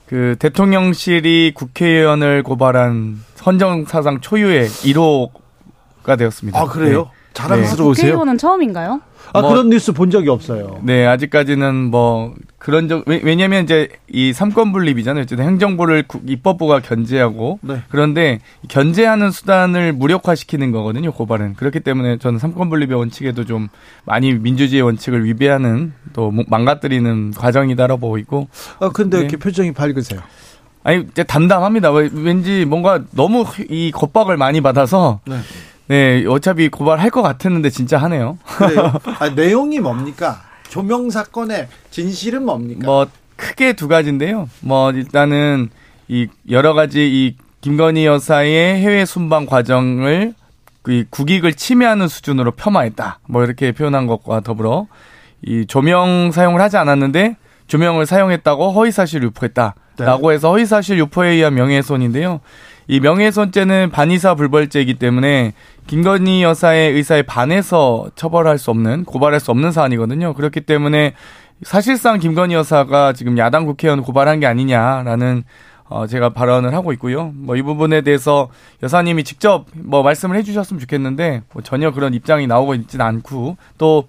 [0.06, 6.58] 그 대통령실이 국회의원을 고발한 헌정사상 초유의 1호가 되었습니다.
[6.60, 7.12] 아, 그래요?
[7.40, 7.48] 네.
[7.48, 8.06] 자랑스러우세요?
[8.06, 8.12] 네.
[8.12, 9.02] 국회의원은 처음인가요?
[9.32, 10.80] 아, 뭐, 그런 뉴스 본 적이 없어요.
[10.82, 15.24] 네, 아직까지는 뭐 그런 적 왜냐면 이제 이 삼권 분립이잖아요.
[15.24, 17.84] 어쨌든 행정부를 입법부가 견제하고 네.
[17.90, 21.12] 그런데 견제하는 수단을 무력화시키는 거거든요.
[21.12, 21.56] 고발은.
[21.56, 23.68] 그렇기 때문에 저는 삼권 분립의 원칙에도 좀
[24.04, 28.48] 많이 민주주의 원칙을 위배하는 또 망가뜨리는 과정이다라고 보고 있고.
[28.80, 29.22] 아, 근데 네.
[29.22, 30.22] 이렇게 표정이 밝으세요.
[30.84, 31.92] 아니, 이제 담담합니다.
[31.92, 35.36] 왠지 뭔가 너무 이 겁박을 많이 받아서 네.
[35.90, 38.38] 네, 어차피 고발할 것 같았는데 진짜 하네요.
[39.20, 40.40] 아, 내용이 뭡니까?
[40.70, 42.86] 조명 사건의 진실은 뭡니까?
[42.86, 44.50] 뭐 크게 두 가지인데요.
[44.60, 45.70] 뭐 일단은
[46.08, 50.36] 이 여러 가지 이 김건희 여사의 해외 순방 과정을
[50.84, 53.20] 그 국익을 침해하는 수준으로 폄하했다.
[53.28, 54.86] 뭐 이렇게 표현한 것과 더불어
[55.42, 60.36] 이 조명 사용을 하지 않았는데 조명을 사용했다고 허위사실 유포했다 라고 네.
[60.36, 62.42] 해서 허위사실 유포에 의한 명예훼손인데요.
[62.90, 65.54] 이 명예훼손죄는 반의사 불벌죄이기 때문에
[65.86, 70.34] 김건희 여사의 의사에 반해서 처벌할 수 없는 고발할 수 없는 사안이거든요.
[70.34, 71.14] 그렇기 때문에
[71.62, 75.44] 사실상 김건희 여사가 지금 야당 국회의원 고발한 게 아니냐라는
[75.88, 77.32] 어 제가 발언을 하고 있고요.
[77.36, 78.50] 뭐 이 부분에 대해서
[78.82, 84.08] 여사님이 직접 뭐 말씀을 해주셨으면 좋겠는데 뭐 전혀 그런 입장이 나오고 있지는 않고 또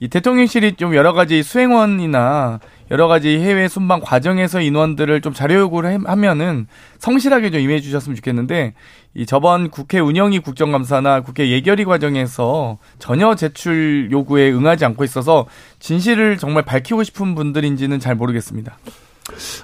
[0.00, 6.04] 이 대통령실이 좀 여러 가지 수행원이나 여러 가지 해외 순방 과정에서 인원들을 좀 자료 요구를
[6.04, 6.66] 하면은
[6.98, 8.74] 성실하게 좀 임해 주셨으면 좋겠는데
[9.14, 15.46] 이 저번 국회 운영위 국정감사나 국회 예결위 과정에서 전혀 제출 요구에 응하지 않고 있어서
[15.80, 18.78] 진실을 정말 밝히고 싶은 분들인지는 잘 모르겠습니다.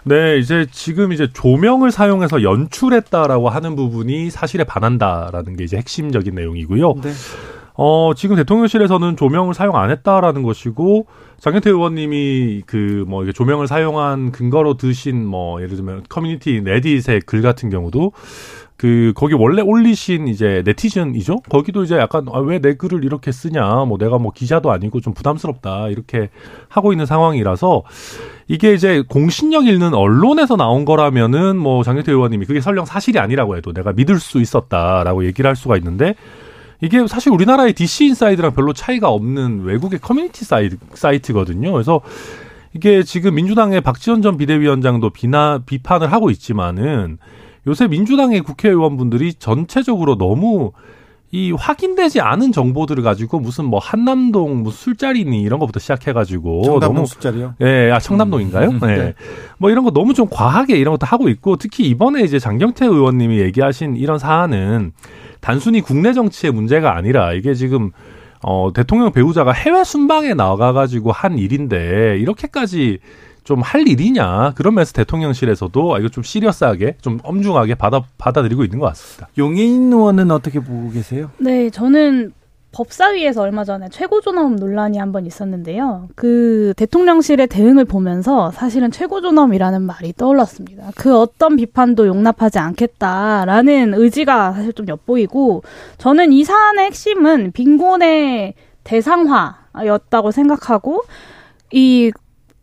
[0.03, 6.95] 네, 이제 지금 이제 조명을 사용해서 연출했다라고 하는 부분이 사실에 반한다라는 게 이제 핵심적인 내용이고요.
[7.03, 7.13] 네.
[7.77, 11.07] 어, 지금 대통령실에서는 조명을 사용 안 했다라는 것이고
[11.41, 17.71] 장현태 의원님이 그 뭐 조명을 사용한 근거로 드신 뭐 예를 들면 커뮤니티 레딧의 글 같은
[17.71, 18.13] 경우도
[18.77, 21.37] 그 거기 원래 올리신 이제 네티즌이죠.
[21.49, 23.85] 거기도 이제 약간 아, 왜 내 글을 이렇게 쓰냐.
[23.87, 25.89] 뭐 내가 뭐 기자도 아니고 좀 부담스럽다.
[25.89, 26.29] 이렇게
[26.69, 27.83] 하고 있는 상황이라서
[28.49, 33.73] 이게 이제 공신력 있는 언론에서 나온 거라면은 뭐 장경태 의원님이 그게 설령 사실이 아니라고 해도
[33.73, 36.15] 내가 믿을 수 있었다라고 얘기를 할 수가 있는데
[36.85, 41.73] 이게 사실 우리나라의 DC 인사이드랑 별로 차이가 없는 외국의 커뮤니티 사이트, 사이트거든요.
[41.73, 42.01] 그래서
[42.75, 47.19] 이게 지금 민주당의 박지원 전 비대위원장도 비나 비판을 하고 있지만은
[47.67, 50.73] 요새 민주당의 국회의원분들이 전체적으로 너무
[51.31, 57.07] 이 확인되지 않은 정보들을 가지고 무슨 뭐 한남동 뭐 술자리니 이런 것부터 시작해가지고 청담동 너무
[57.07, 57.55] 술자리요?
[57.61, 58.69] 예, 아 청담동인가요?
[58.69, 58.97] 음, 네.
[58.97, 59.15] 네.
[59.59, 63.41] 뭐 이런 거 너무 좀 과하게 이런 것도 하고 있고 특히 이번에 이제 장경태 의원님이
[63.41, 64.93] 얘기하신 이런 사안은
[65.41, 67.91] 단순히 국내 정치의 문제가 아니라 이게 지금
[68.47, 72.99] 어, 대통령 배우자가 해외 순방에 나가가지고 한 일인데 이렇게까지
[73.45, 78.87] 좀 할 일이냐 그러면서 대통령실에서도 아, 이거 좀 시리어스하게 좀 엄중하게 받아 받아들이고 있는 것
[78.87, 79.29] 같습니다.
[79.39, 81.31] 용인 의원은 어떻게 보고 계세요?
[81.39, 82.33] 네, 저는
[82.73, 86.09] 법사위에서 얼마 전에 최고존엄 논란이 한 번 있었는데요.
[86.17, 90.91] 그 대통령실의 대응을 보면서 사실은 최고존엄이라는 말이 떠올랐습니다.
[90.97, 95.63] 그 어떤 비판도 용납하지 않겠다라는 의지가 사실 좀 엿보이고
[95.99, 101.03] 저는 이 사안의 핵심은 빈곤의 대상화였다고 생각하고
[101.73, 102.11] 이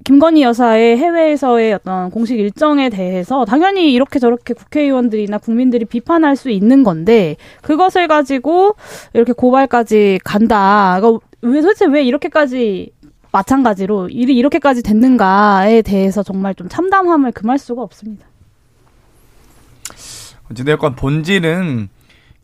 [0.04, 6.84] 김건희 여사의 해외에서의 어떤 공식 일정에 대해서 당연히 이렇게 저렇게 국회의원들이나 국민들이 비판할 수 있는
[6.84, 8.76] 건데 그것을 가지고
[9.14, 10.98] 이렇게 고발까지 간다.
[11.00, 12.92] 그러니까 왜 도대체 왜 이렇게까지
[13.32, 18.26] 마찬가지로 일이 이렇게까지 됐는가에 대해서 정말 좀 참담함을 금할 수가 없습니다.
[20.52, 21.90] 어찌됐건 본질은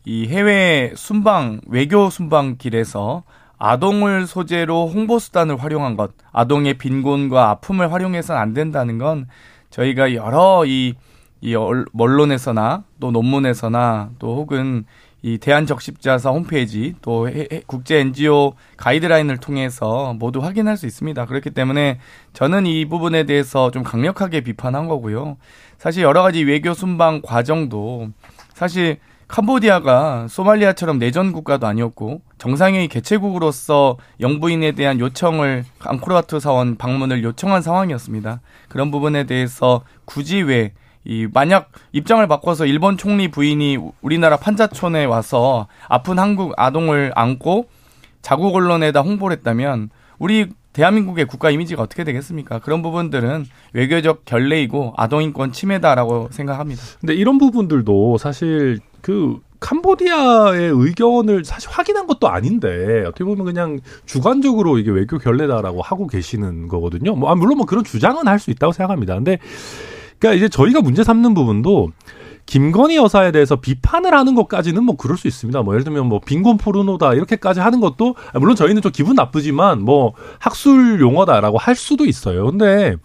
[0.04, 3.24] 이 해외 순방 외교 순방 길에서
[3.58, 9.26] 아동을 소재로 홍보 수단을 활용한 것, 아동의 빈곤과 아픔을 활용해서는 안 된다는 건
[9.70, 10.94] 저희가 여러 이,
[11.40, 14.84] 이 언론에서나 또 논문에서나 또 혹은
[15.20, 17.28] 이 대한적십자사 홈페이지 또
[17.66, 21.26] 국제 NGO 가이드라인을 통해서 모두 확인할 수 있습니다.
[21.26, 21.98] 그렇기 때문에
[22.32, 25.36] 저는 이 부분에 대해서 좀 강력하게 비판한 거고요.
[25.76, 28.08] 사실 여러 가지 외교 순방 과정도
[28.54, 37.62] 사실 캄보디아가 소말리아처럼 내전 국가도 아니었고 정상회의 개최국으로서 영부인에 대한 요청을 앙코르와트 사원 방문을 요청한
[37.62, 38.40] 상황이었습니다.
[38.68, 40.72] 그런 부분에 대해서 굳이 왜
[41.08, 47.66] 이 만약 입장을 바꿔서 일본 총리 부인이 우리나라 판자촌에 와서 아픈 한국 아동을 안고
[48.20, 52.58] 자국 언론에다 홍보를 했다면 우리 대한민국의 국가 이미지가 어떻게 되겠습니까?
[52.58, 56.82] 그런 부분들은 외교적 결례이고 아동인권 침해다라고 생각합니다.
[57.00, 64.78] 근데 이런 부분들도 사실 그 캄보디아의 의견을 사실 확인한 것도 아닌데 어떻게 보면 그냥 주관적으로
[64.78, 67.14] 이게 외교 결례다라고 하고 계시는 거거든요.
[67.16, 69.14] 뭐 아, 물론 뭐 그런 주장은 할 수 있다고 생각합니다.
[69.16, 69.38] 근데
[70.20, 71.90] 그러니까 이제 저희가 문제 삼는 부분도
[72.46, 75.60] 김건희 여사에 대해서 비판을 하는 것까지는 뭐 그럴 수 있습니다.
[75.62, 79.82] 뭐 예를 들면 뭐 빈곤 포르노다 이렇게까지 하는 것도 아, 물론 저희는 좀 기분 나쁘지만
[79.82, 82.46] 뭐 학술 용어다라고 할 수도 있어요.
[82.46, 82.96] 근데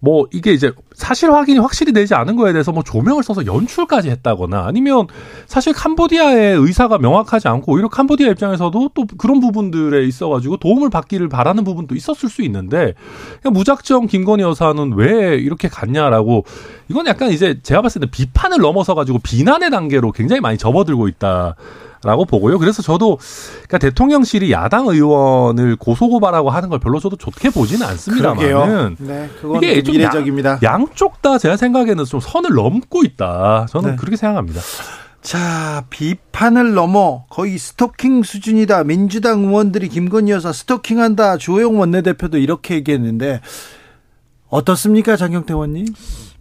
[0.00, 4.66] 뭐 이게 이제 사실 확인이 확실히 되지 않은 거에 대해서 뭐 조명을 써서 연출까지 했다거나
[4.66, 5.06] 아니면
[5.46, 11.64] 사실 캄보디아의 의사가 명확하지 않고 오히려 캄보디아 입장에서도 또 그런 부분들에 있어가지고 도움을 받기를 바라는
[11.64, 12.92] 부분도 있었을 수 있는데
[13.40, 16.44] 그냥 무작정 김건희 여사는 왜 이렇게 갔냐라고
[16.90, 21.56] 이건 약간 이제 제가 봤을 때 비판을 넘어서 가지고 비난의 단계로 굉장히 많이 접어들고 있다.
[22.02, 22.58] 라고 보고요.
[22.58, 23.18] 그래서 저도
[23.68, 29.94] 그러니까 대통령실이 야당 의원을 고소고발하고 하는 걸 별로 저도 좋게 보지는 않습니다만은 네, 이게 좀
[29.94, 30.60] 이례적입니다.
[30.62, 33.66] 양, 양쪽 다 제가 생각에는 좀 선을 넘고 있다.
[33.68, 33.96] 저는 네.
[33.96, 34.60] 그렇게 생각합니다.
[35.20, 38.84] 자, 비판을 넘어 거의 스토킹 수준이다.
[38.84, 41.36] 민주당 의원들이 김건희 여사 스토킹한다.
[41.36, 43.42] 주호영 원내대표도 이렇게 얘기했는데
[44.48, 45.84] 어떻습니까, 장경태 의원님?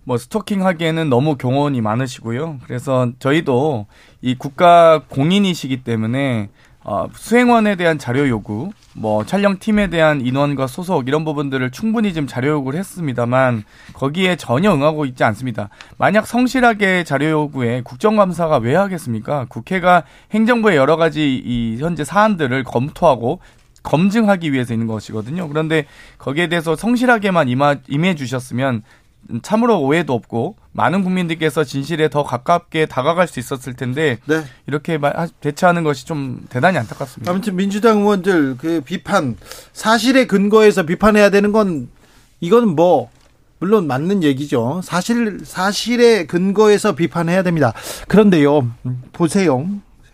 [0.10, 2.62] 뭐 스토킹 하기에는 너무 경호원이 많으시고요.
[2.66, 3.86] 그래서 저희도
[4.24, 6.50] 이 국가 공인이시기 때문에
[6.84, 12.50] 어, 수행원에 대한 자료 요구, 뭐 촬영팀에 대한 인원과 소속 이런 부분들을 충분히 좀 자료
[12.54, 15.70] 요구를 했습니다만 거기에 전혀 응하고 있지 않습니다.
[16.00, 19.46] 만약 성실하게 자료 요구에 국정감사가 왜 하겠습니까?
[19.48, 23.42] 국회가 행정부의 여러 가지 이 현재 사안들을 검토하고
[23.84, 25.48] 검증하기 위해서 있는 것이거든요.
[25.48, 25.86] 그런데
[26.18, 27.48] 거기에 대해서 성실하게만
[27.88, 28.84] 임해 주셨으면
[29.44, 34.44] 참으로 오해도 없고 많은 국민들께서 진실에 더 가깝게 다가갈 수 있었을 텐데 네.
[34.66, 35.00] 이렇게
[35.42, 37.32] 대처하는 것이 좀 대단히 안타깝습니다.
[37.32, 39.38] 아무튼 민주당 의원들 그 비판
[39.74, 41.90] 사실에 근거해서 비판해야 되는 건
[42.40, 43.10] 이건 뭐
[43.60, 44.82] 물론 맞는 얘기죠.
[44.84, 47.74] 사실 사실에 근거해서 비판해야 됩니다.
[48.08, 48.72] 그런데요,
[49.12, 49.68] 보세요.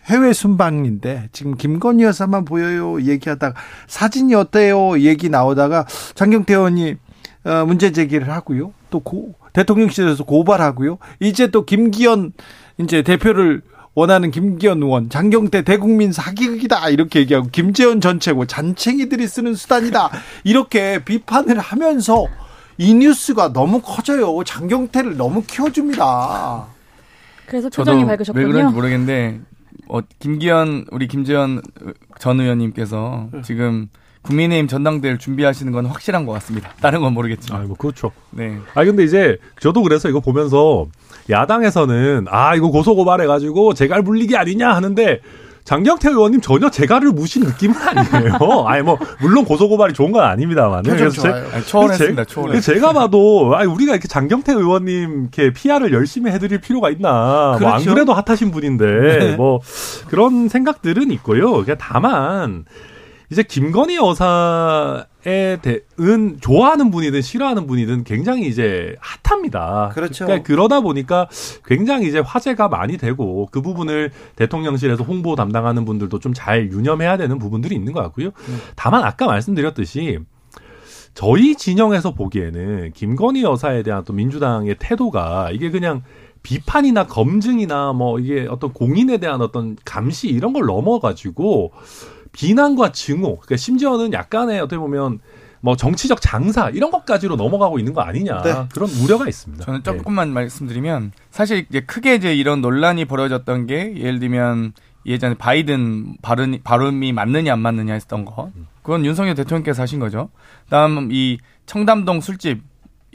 [0.06, 6.96] 해외 순방인데 지금 김건희 여사만 보여요 얘기하다가 사진이 어때요 얘기 나오다가 장경태 의원이 어,
[7.66, 8.72] 문제 제기를 하고요.
[8.90, 10.98] 또 고, 대통령실에서 고발하고요.
[11.20, 12.32] 이제 또 김기현
[12.78, 13.62] 이제 대표를
[13.94, 20.10] 원하는 김기현 의원, 장경태 대국민 사기극이다 이렇게 얘기하고 김재원 전 최고 잔챙이들이 쓰는 수단이다
[20.44, 22.26] 이렇게 비판을 하면서
[22.76, 24.44] 이 뉴스가 너무 커져요.
[24.44, 26.66] 장경태를 너무 키워줍니다.
[27.46, 28.46] 그래서 표정이 밝으셨군요.
[28.46, 29.40] 왜 그런지 모르겠는데
[29.88, 31.62] 어, 김기현 우리 김재원
[32.18, 33.42] 전 의원님께서 네.
[33.42, 33.88] 지금
[34.26, 36.70] 국민의힘 전당대회를 준비하시는 건 확실한 것 같습니다.
[36.80, 37.62] 다른 건 모르겠지만.
[37.62, 38.12] 아, 뭐 그렇죠.
[38.30, 38.58] 네.
[38.74, 40.86] 아 근데 이제 저도 그래서 이거 보면서
[41.30, 45.20] 야당에서는 아 이거 고소고발해가지고 재갈 물리기 아니냐 하는데
[45.64, 48.38] 장경태 의원님 전혀 재갈을 무신 느낌은 아니에요.
[48.66, 50.84] 아니 뭐 물론 고소고발이 좋은 건 아닙니다만.
[50.84, 52.24] 그래서 제, 아니, 초월했습니다.
[52.26, 52.60] 초월.
[52.60, 57.56] 제가 봐도 아니 우리가 이렇게 장경태 의원님 이렇게 PR을 열심히 해드릴 필요가 있나.
[57.58, 57.64] 그렇죠.
[57.66, 58.86] 뭐안 그래도 핫하신 분인데
[59.18, 59.36] 네.
[59.36, 59.58] 뭐
[60.06, 61.64] 그런 생각들은 있고요.
[61.64, 62.64] 그냥 다만.
[63.30, 69.90] 이제 김건희 여사에 대은 좋아하는 분이든 싫어하는 분이든 굉장히 이제 핫합니다.
[69.94, 70.26] 그렇죠.
[70.26, 71.28] 그러니까 그러다 보니까
[71.64, 77.38] 굉장히 이제 화제가 많이 되고 그 부분을 대통령실에서 홍보 담당하는 분들도 좀 잘 유념해야 되는
[77.38, 78.26] 부분들이 있는 것 같고요.
[78.26, 78.60] 음.
[78.76, 80.18] 다만 아까 말씀드렸듯이
[81.14, 86.02] 저희 진영에서 보기에는 김건희 여사에 대한 또 민주당의 태도가 이게 그냥
[86.42, 91.72] 비판이나 검증이나 뭐 이게 어떤 공인에 대한 어떤 감시 이런 걸 넘어가지고
[92.36, 95.20] 비난과 증오, 그러니까 심지어는 약간의 어떻게 보면
[95.60, 98.54] 뭐 정치적 장사 이런 것까지로 넘어가고 있는 거 아니냐 네.
[98.72, 99.64] 그런 우려가 있습니다.
[99.64, 99.84] 저는 네.
[99.84, 100.34] 조금만 네.
[100.34, 104.74] 말씀드리면 사실 이제 크게 이제 이런 논란이 벌어졌던 게 예를 들면
[105.06, 108.50] 예전에 바이든 발언 발언이 맞느냐 안 맞느냐 했던 거
[108.82, 110.28] 그건 윤석열 대통령께서 하신 거죠.
[110.68, 112.62] 다음 이 청담동 술집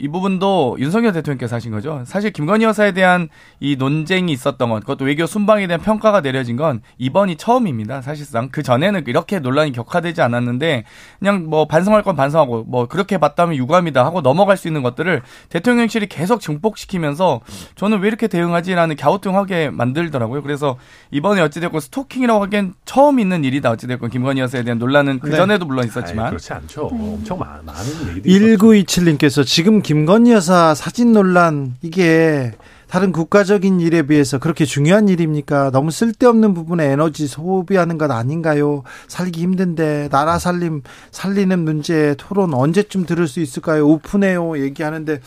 [0.02, 2.02] 이 부분도 윤석열 대통령께서 하신 거죠.
[2.06, 3.28] 사실 김건희 여사에 대한
[3.60, 8.02] 이 논쟁이 있었던 것, 그것도 외교 순방에 대한 평가가 내려진 건 이번이 처음입니다.
[8.02, 10.82] 사실상 그 전에는 이렇게 논란이 격화되지 않았는데
[11.20, 16.08] 그냥 뭐 반성할 건 반성하고 뭐 그렇게 봤다면 유감이다 하고 넘어갈 수 있는 것들을 대통령실이
[16.08, 17.40] 계속 증폭시키면서
[17.76, 20.42] 저는 왜 이렇게 대응하지라는 갸우뚱하게 만들더라고요.
[20.42, 20.78] 그래서
[21.12, 23.70] 이번에 어찌됐건 스토킹이라고 하기엔 처음 있는 일이다.
[23.70, 25.36] 어찌됐건 김건희 여사에 대한 논란은 그 네.
[25.36, 26.86] 전에도 물론 있었지만 아이, 그렇지 않죠.
[26.86, 32.52] 엄청 많, 많은 얘기들이 1927님께서 지금 김 건희 여사 사진 논란 이게
[32.88, 35.70] 다른 국가적인 일에 비해서 그렇게 중요한 일입니까?
[35.70, 38.82] 너무 쓸데없는 부분에 에너지 소비하는 것 아닌가요?
[39.08, 43.86] 살기 힘든데 나라 살림 살리는 문제 토론 언제쯤 들을 수 있을까요?
[43.88, 45.20] 오픈해요 얘기하는데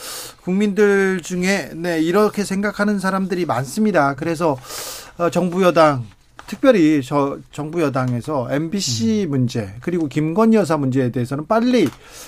[0.43, 4.15] 국민들 중에 네 이렇게 생각하는 사람들이 많습니다.
[4.15, 4.57] 그래서
[5.17, 6.05] 어, 정부 여당
[6.47, 9.29] 특별히 저 정부 여당에서 MBC 음.
[9.31, 11.87] 문제 그리고 김건희 여사 문제에 대해서는 빨리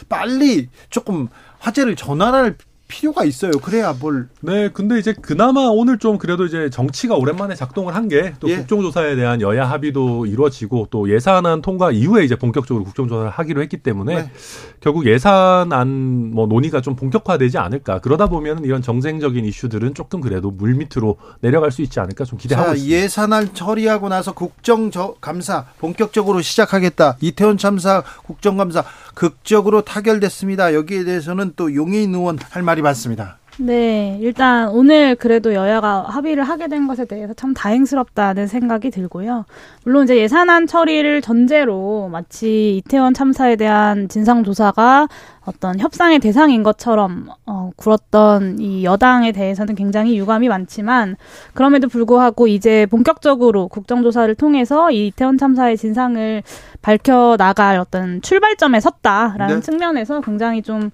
[0.10, 1.28] 빨리 조금
[1.60, 3.52] 화제를 전환할 필요가 있어요.
[3.52, 4.30] 그래야 뭘.
[4.42, 8.58] 네, 근데 이제 그나마 오늘 좀 그래도 이제 정치가 오랜만에 작동을 한 게또 예.
[8.58, 14.16] 국정조사에 대한 여야 합의도 이루어지고 또 예산안 통과 이후에 이제 본격적으로 국정조사를 하기로 했기 때문에
[14.16, 14.32] 네.
[14.80, 18.00] 결국 예산안 뭐 논의가 좀 본격화되지 않을까.
[18.00, 22.70] 그러다 보면 이런 정쟁적인 이슈들은 조금 그래도 물 밑으로 내려갈 수 있지 않을까 좀 기대하고
[22.70, 22.98] 자, 있습니다.
[22.98, 27.18] 예산안 처리하고 나서 국정감사 본격적으로 시작하겠다.
[27.20, 28.84] 이태원 참사 국정감사
[29.14, 30.74] 극적으로 타결됐습니다.
[30.74, 33.38] 여기에 대해서는 또 용해인 의원 할 말이 많습니다.
[33.60, 39.46] 네, 일단 오늘 그래도 여야가 합의를 하게 된 것에 대해서 참 다행스럽다는 생각이 들고요.
[39.84, 45.08] 물론 이제 예산안 처리를 전제로 마치 이태원 참사에 대한 진상조사가
[45.48, 51.16] 어떤 협상의 대상인 것처럼 어, 굴었던 이 여당에 대해서는 굉장히 유감이 많지만
[51.54, 56.44] 그럼에도 불구하고 이제 본격적으로 국정조사를 통해서 이 이태원 참사의 진상을
[56.84, 59.62] 밝혀 나갈 어떤 출발점에 섰다라는 네.
[59.62, 60.92] 측면에서 굉장히 좀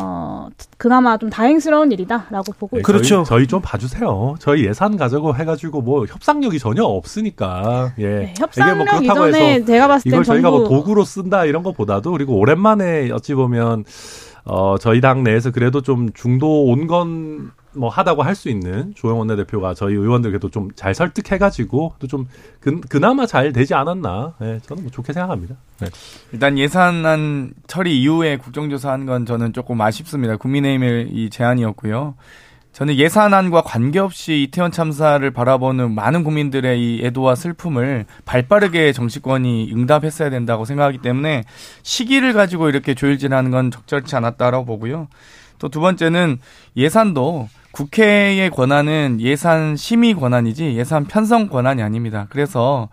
[0.00, 0.48] 어,
[0.78, 3.22] 그나마 좀 다행스러운 일이다라고 보고 네, 그렇죠.
[3.24, 4.36] 저희, 저희, 좀 봐주세요.
[4.38, 7.92] 저희 예산 가지고 해가지고 뭐 협상력이 전혀 없으니까.
[7.98, 8.06] 예.
[8.06, 12.38] 네, 협상력 뭐 그렇다고 해서 제가 봤을 이걸 저희가 뭐 도구로 쓴다 이런 것보다도 그리고
[12.38, 13.84] 오랜만에 어찌 보면
[14.44, 19.74] 어, 저희 당 내에서 그래도 좀 중도 온건 뭐 하다고 할 수 있는 조영 원내대표가
[19.74, 22.26] 저희 의원들께도 좀 잘 설득해가지고 또 좀
[22.88, 25.56] 그나마 잘 되지 않았나 네, 저는 뭐 좋게 생각합니다.
[25.80, 25.88] 네.
[26.32, 30.36] 일단 예산안 처리 이후에 국정조사한 건 저는 조금 아쉽습니다.
[30.36, 32.14] 국민의힘의 이 제안이었고요.
[32.72, 40.64] 저는 예산안과 관계없이 이태원 참사를 바라보는 많은 국민들의 이 애도와 슬픔을 발빠르게 정치권이 응답했어야 된다고
[40.64, 41.42] 생각하기 때문에
[41.82, 45.08] 시기를 가지고 이렇게 조일질하는 건 적절치 않았다라고 보고요.
[45.58, 46.38] 또 두 번째는
[46.76, 52.26] 예산도 국회의 권한은 예산 심의 권한이지 예산 편성 권한이 아닙니다.
[52.30, 52.88] 그래서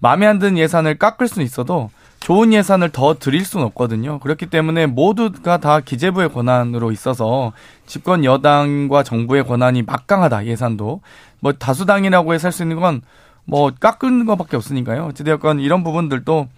[0.00, 4.18] 마음에 안 드는 예산을 깎을 수는 있어도 좋은 예산을 더 드릴 수는 없거든요.
[4.18, 7.52] 그렇기 때문에 모두가 다 기재부의 권한으로 있어서
[7.86, 11.00] 집권 여당과 정부의 권한이 막강하다 예산도
[11.40, 13.02] 뭐 다수당이라고 해서 할 수 있는 건
[13.48, 15.06] 뭐 깎는 것밖에 없으니까요.
[15.06, 16.48] 어찌되었건 이런 부분들도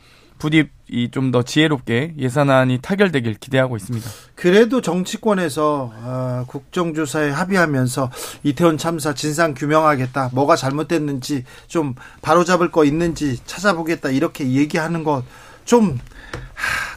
[0.41, 0.69] 부디
[1.13, 4.11] 좀 더 지혜롭게 예산안이 타결되길 기대하고 있습니다.
[4.35, 8.11] 그래도 정치권에서 어, 국정조사에 합의하면서
[8.43, 16.01] 이태원 참사 진상 규명하겠다, 뭐가 잘못됐는지 좀 바로잡을 거 있는지 찾아보겠다 이렇게 얘기하는 것좀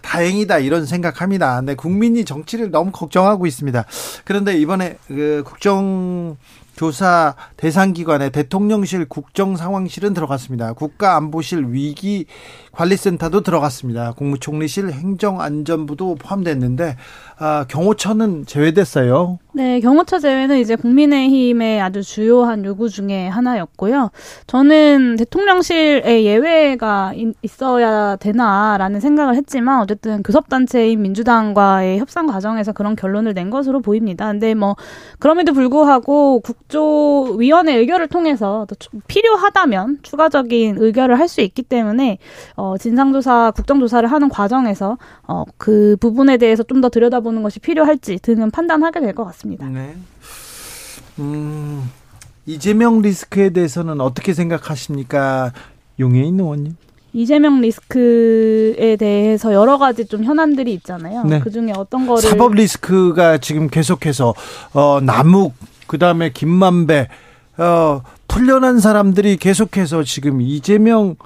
[0.01, 1.61] 다행이다 이런 생각합니다.
[1.61, 3.85] 네, 국민이 정치를 너무 걱정하고 있습니다.
[4.23, 6.37] 그런데 이번에 그 국정
[6.75, 10.73] 조사 대상 기관에 대통령실 국정상황실은 들어갔습니다.
[10.73, 12.25] 국가안보실 위기
[12.71, 14.13] 관리센터도 들어갔습니다.
[14.13, 16.97] 국무총리실 행정안전부도 포함됐는데
[17.37, 19.37] 아, 경호처는 제외됐어요.
[19.53, 24.09] 네, 경호처 제외는 이제 국민의힘의 아주 주요한 요구 중에 하나였고요.
[24.47, 27.13] 저는 대통령실에 예외가
[27.43, 34.31] 있어야 되나라는 생각을 했지만 어쨌든 교섭단체인 민주당과의 협상 과정에서 그런 결론을 낸 것으로 보입니다.
[34.31, 34.75] 근데 뭐
[35.19, 38.65] 그럼에도 불구하고 국 조위원회 의결을 통해서
[39.07, 42.17] 필요하다면 추가적인 의결을 할 수 있기 때문에
[42.55, 44.97] 어, 진상조사, 국정조사를 하는 과정에서
[45.27, 49.65] 어, 그 부분에 대해서 좀 더 들여다보는 것이 필요할지 등은 판단하게 될 것 같습니다.
[49.67, 49.95] 네.
[51.19, 51.89] 음,
[52.45, 55.53] 이재명 리스크에 대해서는 어떻게 생각하십니까?
[55.99, 56.75] 용해인 의원님?
[57.13, 61.23] 이재명 리스크에 대해서 여러 가지 좀 현안들이 있잖아요.
[61.25, 61.39] 네.
[61.39, 64.33] 그 중에 어떤 거를 사법 리스크가 지금 계속해서
[64.73, 65.53] 어 남욱
[65.93, 67.07] 그다음에 김만배
[67.59, 71.17] 어 풀려난 사람들이 계속해서 지금 이재명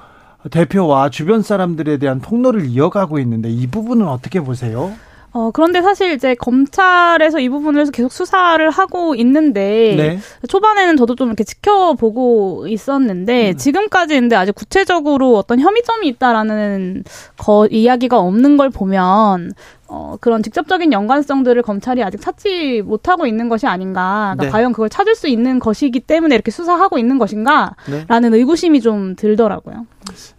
[0.52, 4.92] 대표와 주변 사람들에 대한 폭로를 이어가고 있는데 이 부분은 어떻게 보세요?
[5.34, 10.20] 어, 그런데 사실 이제 검찰에서 이 부분을 계속 수사를 하고 있는데 네.
[10.48, 13.58] 초반에는 저도 좀 이렇게 지켜보고 있었는데 음.
[13.58, 17.04] 지금까지 근데 아직 구체적으로 어떤 혐의점이 있다라는
[17.38, 19.52] 거 이야기가 없는 걸 보면
[19.90, 24.34] 어, 그런 직접적인 연관성들을 검찰이 아직 찾지 못하고 있는 것이 아닌가.
[24.36, 24.50] 그러니까 네.
[24.50, 27.76] 과연 그걸 찾을 수 있는 것이기 때문에 이렇게 수사하고 있는 것인가?
[27.90, 28.06] 네.
[28.08, 29.86] 라는 의구심이 좀 들더라고요.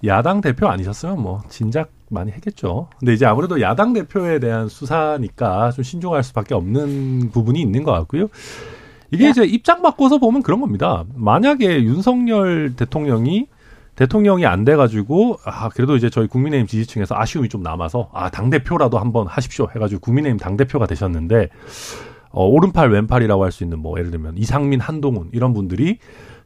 [0.04, 2.88] 야당 대표 아니셨으면 뭐 진작 많이 했겠죠.
[2.98, 8.28] 근데 이제 아무래도 야당 대표에 대한 수사니까 좀 신중할 수밖에 없는 부분이 있는 것 같고요.
[9.10, 9.30] 이게 야.
[9.30, 11.04] 이제 입장 바꿔서 보면 그런 겁니다.
[11.14, 13.46] 만약에 윤석열 대통령이
[13.96, 18.98] 대통령이 안 돼가지고 아 그래도 이제 저희 국민의힘 지지층에서 아쉬움이 좀 남아서 아 당 대표라도
[18.98, 21.48] 한번 하십시오 해가지고 국민의힘 당 대표가 되셨는데
[22.30, 25.98] 어, 오른팔 왼팔이라고 할 수 있는 뭐 예를 들면 이상민 한동훈 이런 분들이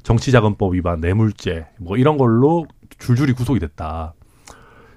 [0.03, 2.67] 정치자금법 위반 뇌물죄 뭐 이런 걸로
[2.99, 4.15] 줄줄이 구속이 됐다.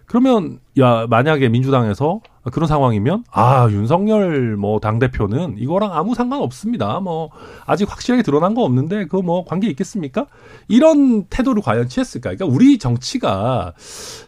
[0.08, 6.99] 그러면 야 만약에 민주당에서 그런 상황이면 아 윤석열 뭐 당 대표는 이거랑 아무 상관 없습니다.
[6.99, 7.30] 뭐
[7.66, 10.28] 아직 확실하게 드러난 거 없는데 그 뭐 관계 있겠습니까?
[10.68, 12.36] 이런 태도를 과연 취했을까?
[12.36, 13.74] 그러니까 우리 정치가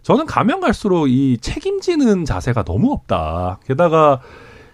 [0.02, 3.60] 저는 가면 갈수록 이 책임지는 자세가 너무 없다.
[3.68, 4.22] 게다가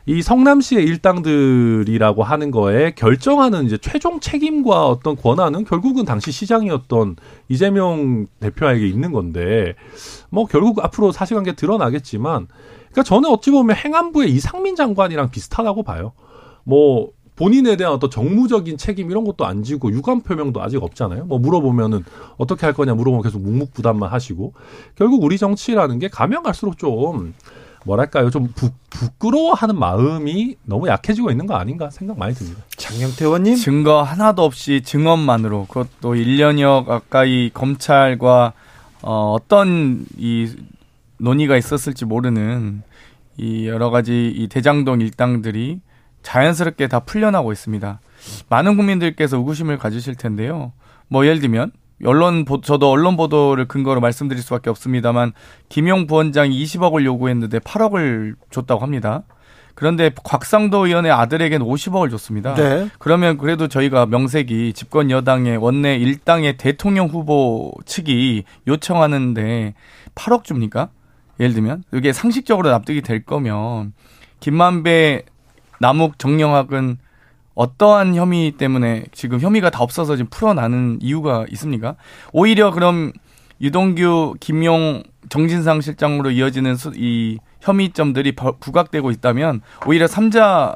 [0.06, 7.16] 이 성남시의 일당들이라고 하는 거에 결정하는 이제 최종 책임과 어떤 권한은 결국은 당시 시장이었던
[7.47, 9.76] 이재명 대표에게 있는 건데
[10.30, 12.47] 뭐 결국 앞으로 사실관계 드러나겠지만
[12.91, 16.12] 그러니까 저는 어찌 보면 행안부의 이상민 장관이랑 비슷하다고 봐요.
[16.66, 21.26] 뭐 본인에 대한 어떤 정무적인 책임 이런 것도 안 지고 유감 표명도 아직 없잖아요.
[21.26, 22.04] 뭐 물어보면은
[22.38, 24.54] 어떻게 할 거냐 물어보면 계속 묵묵부담만 하시고
[24.95, 27.34] 결국 우리 정치라는 게 가면 갈수록 좀
[27.84, 32.61] 뭐랄까요 좀 부, 부끄러워하는 마음이 너무 약해지고 있는 거 아닌가 생각 많이 듭니다.
[32.77, 38.53] 장영태 의원님 증거 하나도 없이 증언만으로 그것도 1년여 가까이 검찰과
[39.01, 40.55] 어, 어떤 이
[41.17, 42.84] 논의가 있었을지 모르는
[43.38, 45.81] 이 여러 가지 이 대장동 일당들이
[46.21, 47.99] 자연스럽게 다 풀려나고 있습니다.
[48.49, 50.71] 많은 국민들께서 의구심을 가지실 텐데요.
[51.09, 51.71] 뭐 예를 들면
[52.06, 55.34] 언론 보, 저도 언론 보도를 근거로 말씀드릴 수밖에 없습니다만
[55.70, 59.24] 김용 부원장이 20억을 요구했는데 8억을 줬다고 합니다.
[59.76, 62.54] 그런데 곽상도 의원의 아들에게는 50억을 줬습니다.
[62.54, 62.89] 네.
[62.99, 69.74] 그러면 그래도 저희가 명색이 집권 여당의 원내 일당의 대통령 후보 측이 요청하는데
[70.16, 70.89] 8억 줍니까?
[71.39, 73.93] 예를 들면 이게 상식적으로 납득이 될 거면
[74.39, 75.24] 김만배
[75.80, 76.97] 남욱 정영학은
[77.56, 81.95] 어떠한 혐의 때문에 지금 혐의가 다 없어서 지금 풀어나는 이유가 있습니까?
[82.32, 83.12] 오히려 그럼
[83.62, 90.76] 유동규, 김용, 정진상 실장으로 이어지는 수, 이 혐의점들이 부각되고 있다면 오히려 삼자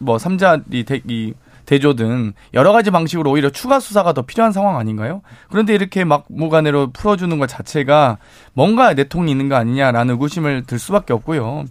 [0.00, 1.34] 뭐 삼자 이, 대, 이
[1.66, 5.22] 대조든 여러 가지 방식으로 오히려 추가 수사가 더 필요한 상황 아닌가요?
[5.50, 8.18] 그런데 이렇게 막무가내로 풀어주는 것 자체가
[8.54, 11.64] 뭔가 내통이 있는 거 아니냐라는 의구심을 들 수밖에 없고요.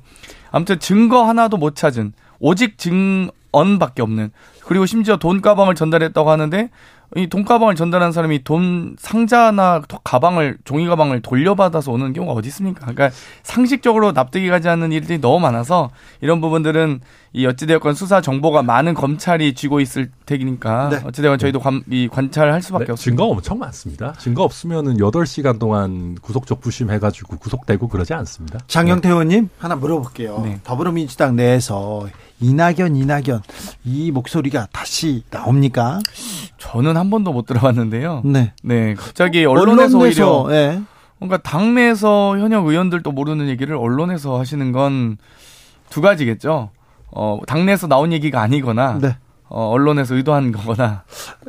[0.52, 4.32] 아무튼 증거 하나도 못 찾은 오직 증 언밖에 없는.
[4.66, 6.70] 그리고 심지어 돈 가방을 전달했다고 하는데
[7.16, 12.82] 이 돈가방을 전달한 사람이 돈 상자나 가방을 종이 가방을 돌려받아서 오는 경우가 어디 있습니까?
[12.82, 13.10] 그러니까
[13.44, 15.92] 상식적으로 납득이 가지 않는 일들이 너무 많아서
[16.22, 17.02] 이런 부분들은
[17.34, 21.02] 이 어찌되었건 수사 정보가 많은 검찰이 쥐고 있을 테니까 네.
[21.04, 23.12] 어찌되건 저희도 관, 이 관찰할 수밖에 네, 없습니다.
[23.12, 24.14] 증거 엄청 많습니다.
[24.14, 28.60] 증거 없으면은 8시간 동안 구속적 부심 해가지고 구속되고 그러지 않습니다.
[28.68, 30.42] 장영태 의원님 하나 물어볼게요.
[30.46, 30.60] 네.
[30.64, 32.08] 더불어민주당 내에서
[32.40, 33.42] 이낙연, 이낙연
[33.84, 36.00] 이 목소리가 다시 나옵니까?
[36.58, 38.22] 저는 한 번도 못 들어봤는데요.
[38.26, 38.54] 네.
[38.64, 38.94] 네.
[38.96, 40.82] 갑자기 언론에서, 언론에서 오히려 네.
[41.20, 45.18] 그러니까 당내에서 현역 의원들도 모르는 얘기를 언론에서 하시는 건
[45.90, 46.72] 두 가지겠죠.
[47.12, 49.18] 어, 당내에서 나온 얘기가 아니거나 네.
[49.48, 51.04] 어, 언론에서 의도한 거거나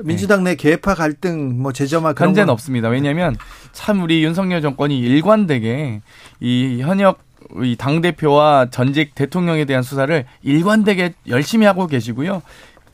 [0.04, 2.88] 민주당 내 개파 갈등 뭐 제점화 그런 현재는 없습니다.
[2.88, 3.34] 왜냐하면
[3.72, 6.00] 참 우리 윤석열 정권이 일관되게
[6.40, 7.20] 이 현역
[7.62, 12.42] 이당 대표와 전직 대통령에 대한 수사를 일관되게 열심히 하고 계시고요.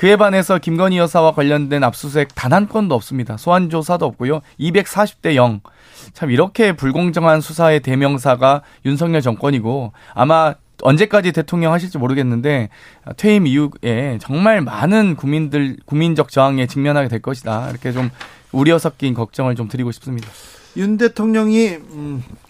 [0.03, 3.37] 그에 반해서 김건희 여사와 관련된 압수수색 단 한 건도 없습니다.
[3.37, 4.41] 소환 조사도 없고요.
[4.59, 5.61] 240대 0.
[6.13, 12.71] 참 이렇게 불공정한 수사의 대명사가 윤석열 정권이고 아마 언제까지 대통령 하실지 모르겠는데
[13.17, 17.71] 퇴임 이후에 정말 많은 국민들 국민적 저항에 직면하게 될 것이다.
[17.71, 18.11] 이렇게 좀
[18.51, 20.29] 우려 섞인 걱정을 좀 드리고 싶습니다.
[20.79, 21.79] 윤 대통령이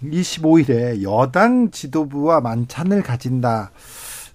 [0.02, 3.72] 25일에 음, 여당 지도부와 만찬을 가진다.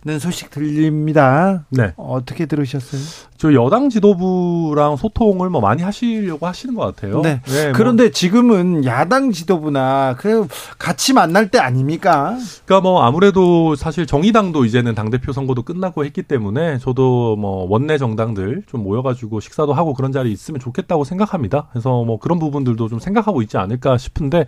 [0.05, 1.65] 는 소식 들립니다.
[1.69, 1.91] 네.
[1.97, 3.01] 어떻게 들으셨어요?
[3.35, 7.21] 저 여당 지도부랑 소통을 뭐 많이 하시려고 하시는 것 같아요.
[7.21, 7.41] 네.
[7.45, 7.73] 네 뭐.
[7.73, 8.11] 그런데 뭐.
[8.11, 12.37] 지금은 야당 지도부나 그 같이 만날 때 아닙니까?
[12.65, 17.97] 그러니까 뭐 아무래도 사실 정의당도 이제는 당 대표 선거도 끝나고 했기 때문에 저도 뭐 원내
[17.97, 21.67] 정당들 좀 모여가지고 식사도 하고 그런 자리 있으면 좋겠다고 생각합니다.
[21.71, 24.45] 그래서 뭐 그런 부분들도 좀 생각하고 있지 않을까 싶은데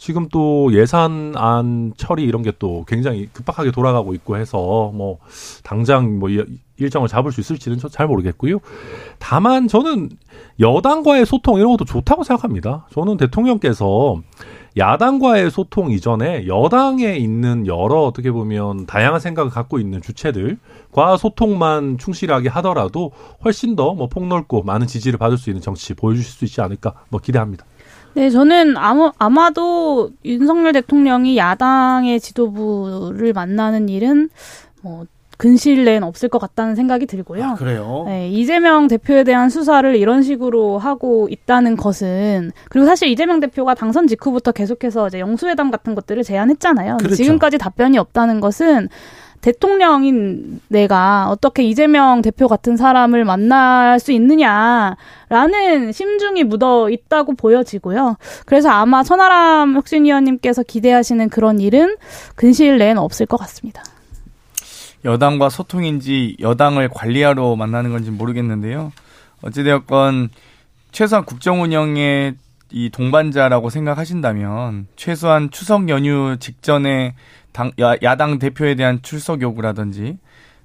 [0.00, 5.18] 지금 또 예산안 처리 이런 게 또 굉장히 급박하게 돌아가고 있고 해서 뭐
[5.62, 6.28] 당장 뭐
[6.78, 8.58] 일정을 잡을 수 있을지는 잘 모르겠고요.
[9.18, 10.10] 다만 저는
[10.58, 12.86] 여당과의 소통 이런 것도 좋다고 생각합니다.
[12.92, 14.20] 저는 대통령께서
[14.76, 22.48] 야당과의 소통 이전에 여당에 있는 여러 어떻게 보면 다양한 생각을 갖고 있는 주체들과 소통만 충실하게
[22.50, 23.12] 하더라도
[23.44, 27.20] 훨씬 더 뭐 폭넓고 많은 지지를 받을 수 있는 정치 보여주실 수 있지 않을까 뭐
[27.20, 27.64] 기대합니다.
[28.14, 34.30] 네, 저는 아무, 아마도 윤석열 대통령이 야당의 지도부를 만나는 일은
[34.82, 35.04] 뭐
[35.40, 37.42] 근시일 내엔 없을 것 같다는 생각이 들고요.
[37.42, 38.04] 아, 그래요?
[38.06, 44.06] 네, 이재명 대표에 대한 수사를 이런 식으로 하고 있다는 것은 그리고 사실 이재명 대표가 당선
[44.06, 46.98] 직후부터 계속해서 이제 영수회담 같은 것들을 제안했잖아요.
[46.98, 47.14] 그렇죠.
[47.14, 48.90] 지금까지 답변이 없다는 것은
[49.40, 58.16] 대통령인 내가 어떻게 이재명 대표 같은 사람을 만날 수 있느냐라는 심중이 묻어 있다고 보여지고요.
[58.44, 61.96] 그래서 아마 천하람 혁신위원님께서 기대하시는 그런 일은
[62.34, 63.82] 근시일 내에는 없을 것 같습니다.
[65.04, 68.92] 여당과 소통인지 여당을 관리하러 만나는 건지 모르겠는데요.
[69.42, 70.28] 어찌되었건
[70.92, 72.34] 최소한 국정 운영의
[72.72, 77.14] 이 동반자라고 생각하신다면 최소한 추석 연휴 직전에
[77.52, 80.18] 당, 야, 당 대표에 대한 출석 요구라든지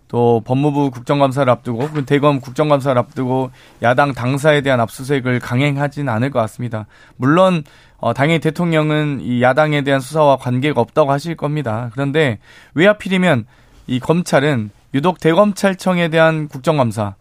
[0.08, 6.86] 또 법무부 국정감사를 앞두고 대검 국정감사를 앞두고 야당 당사에 대한 압수수색을 강행하진 않을 것 같습니다.
[7.18, 7.64] 물론
[7.98, 11.90] 어, 당연히 대통령은 이 야당에 대한 수사와 관계가 없다고 하실 겁니다.
[11.94, 12.40] 그런데
[12.76, 13.46] 왜 하필이면
[13.88, 17.16] 이 검찰은 유독 대검찰청에 대한 국정감사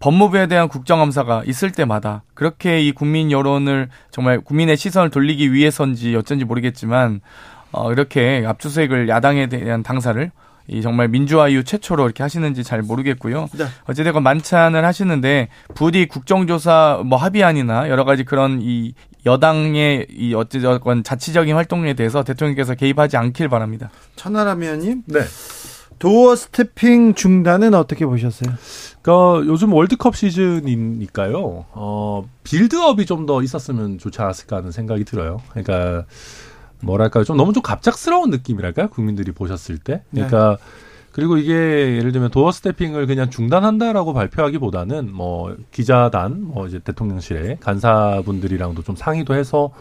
[0.00, 6.46] 법무부에 대한 국정감사가 있을 때마다 그렇게 이 국민 여론을 정말 국민의 시선을 돌리기 위해서인지 어쩐지
[6.46, 7.20] 모르겠지만
[7.72, 10.30] 어 이렇게 압수수색을 야당에 대한 당사를
[10.68, 13.48] 이 정말 민주화 이후 최초로 이렇게 하시는지 잘 모르겠고요.
[13.54, 13.64] 네.
[13.86, 18.94] 어찌됐건 만찬을 하시는데 부디 국정조사 뭐 합의안이나 여러 가지 그런 이
[19.26, 23.90] 여당의 이 어찌됐건 자치적인 활동에 대해서 대통령께서 개입하지 않길 바랍니다.
[24.16, 25.02] 천하람 의원님.
[25.06, 25.20] 네.
[25.98, 28.54] 도어 스태핑 중단은 어떻게 보셨어요?
[29.02, 31.66] 그러니까 요즘 월드컵 시즌이니까요.
[31.72, 35.42] 어, 빌드업이 좀 더 있었으면 좋지 않았을까 하는 생각이 들어요.
[35.50, 36.06] 그러니까
[36.82, 37.24] 뭐랄까요?
[37.24, 38.88] 좀 너무 좀 갑작스러운 느낌이랄까요?
[38.88, 40.02] 국민들이 보셨을 때.
[40.10, 40.64] 그러니까 네.
[41.12, 48.82] 그리고 이게 예를 들면 도어 스태핑을 그냥 중단한다라고 발표하기보다는 뭐 기자단 뭐 이제 대통령실에 간사분들이랑도
[48.82, 49.72] 좀 상의도 해서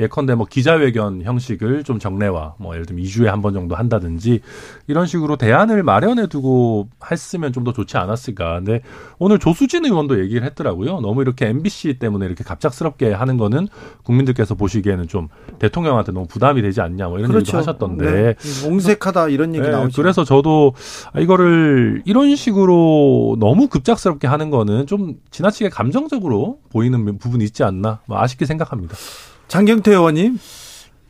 [0.00, 4.40] 예컨대 뭐 기자회견 형식을 좀 정례화 뭐 예를 들면 2주에 한 번 정도 한다든지
[4.86, 8.56] 이런 식으로 대안을 마련해 두고 했으면 좀 더 좋지 않았을까.
[8.56, 8.80] 근데
[9.18, 11.00] 오늘 조수진 의원도 얘기를 했더라고요.
[11.00, 13.68] 너무 이렇게 MBC 때문에 이렇게 갑작스럽게 하는 거는
[14.02, 15.28] 국민들께서 보시기에는 좀
[15.58, 17.56] 대통령한테 너무 부담이 되지 않냐 뭐 이런 그렇죠.
[17.56, 18.34] 얘기도 하셨던데.
[18.38, 18.68] 네.
[18.68, 19.70] 옹색하다 이런 얘기 네.
[19.70, 20.02] 나오죠.
[20.02, 20.74] 그래서 저도
[21.18, 28.20] 이거를 이런 식으로 너무 급작스럽게 하는 거는 좀 지나치게 감정적으로 보이는 부분이 있지 않나 뭐
[28.20, 28.94] 아쉽게 생각합니다.
[29.48, 30.38] 장경태 의원님.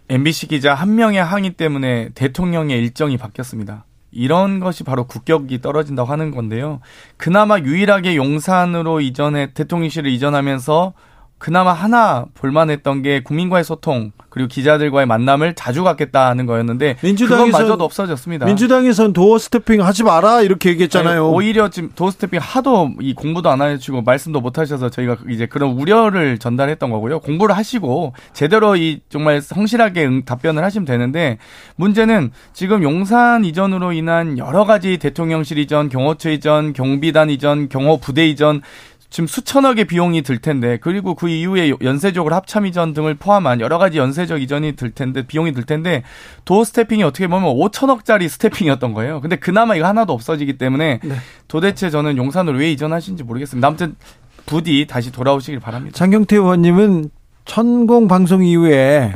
[0.08, 3.86] MBC 기자 한 명의 항의 때문에 대통령의 일정이 바뀌었습니다.
[4.10, 6.80] 이런 것이 바로 국격이 떨어진다고 하는 건데요.
[7.16, 10.92] 그나마 유일하게 용산으로 이전해 대통령실을 이전하면서
[11.44, 18.46] 그나마 하나 볼만했던 게 국민과의 소통 그리고 기자들과의 만남을 자주 갖겠다는 거였는데 민주당마저도 없어졌습니다.
[18.46, 21.14] 민주당에선 doorstepping 하지 마라 이렇게 얘기했잖아요.
[21.14, 25.72] 네, 오히려 지금 doorstepping 하도 이 공부도 안 하시고 말씀도 못 하셔서 저희가 이제 그런
[25.72, 27.20] 우려를 전달했던 거고요.
[27.20, 31.36] 공부를 하시고 제대로 이 정말 성실하게 응, 답변을 하시면 되는데
[31.76, 38.26] 문제는 지금 용산 이전으로 인한 여러 가지 대통령실 이전, 경호처 이전, 경비단 이전, 경호 부대
[38.26, 38.62] 이전
[39.14, 43.96] 지금 수천억의 비용이 들 텐데 그리고 그 이후에 연쇄적으로 합참 이전 등을 포함한 여러 가지
[43.96, 46.02] 연쇄적 이전이 들 텐데 비용이 들 텐데
[46.44, 49.20] 도어 스태핑이 어떻게 보면 5천억짜리 스태핑이었던 거예요.
[49.20, 51.14] 근데 그나마 이거 하나도 없어지기 때문에 네.
[51.46, 53.68] 도대체 저는 용산으로 왜 이전하신지 모르겠습니다.
[53.68, 53.94] 아무튼
[54.46, 55.96] 부디 다시 돌아오시길 바랍니다.
[55.96, 57.10] 장경태 의원님은
[57.44, 59.14] 천공 방송 이후에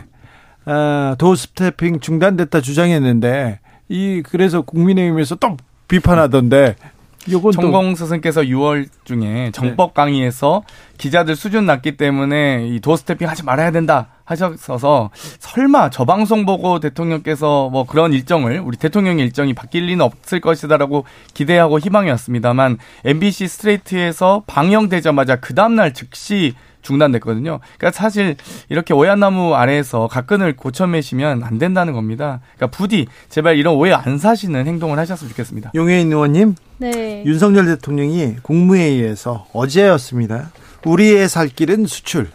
[0.65, 5.57] 어, 도어 스태핑 중단됐다 주장했는데 이 그래서 국민의힘에서 또
[5.89, 6.77] 비판하던데
[7.53, 10.63] 천공 스승께서 6월 중에 정법 강의에서
[10.99, 17.71] 기자들 수준 낮기 때문에 이 도스태핑 하지 말아야 된다 하셨어서 설마 저 방송 보고 대통령께서
[17.71, 21.05] 뭐 그런 일정을 우리 대통령의 일정이 바뀔 리는 없을 것이다라고
[21.35, 26.55] 기대하고 희망이었습니다만 MBC 스트레이트에서 방영되자마자 그 다음날 즉시
[26.89, 27.61] 중단됐거든요.
[27.77, 28.37] 그러니까 사실
[28.69, 32.41] 이렇게 오얏나무 아래에서 각근을 고쳐 매시면 안 된다는 겁니다.
[32.57, 35.73] 그러니까 부디 제발 이런 오해 안 사시는 행동을 하셨으면 좋겠습니다.
[35.75, 37.23] 용혜인 의원님, 네.
[37.27, 40.51] 윤석열 대통령이 국무회의에서 어제였습니다.
[40.85, 42.31] 우리의 살 길은 수출.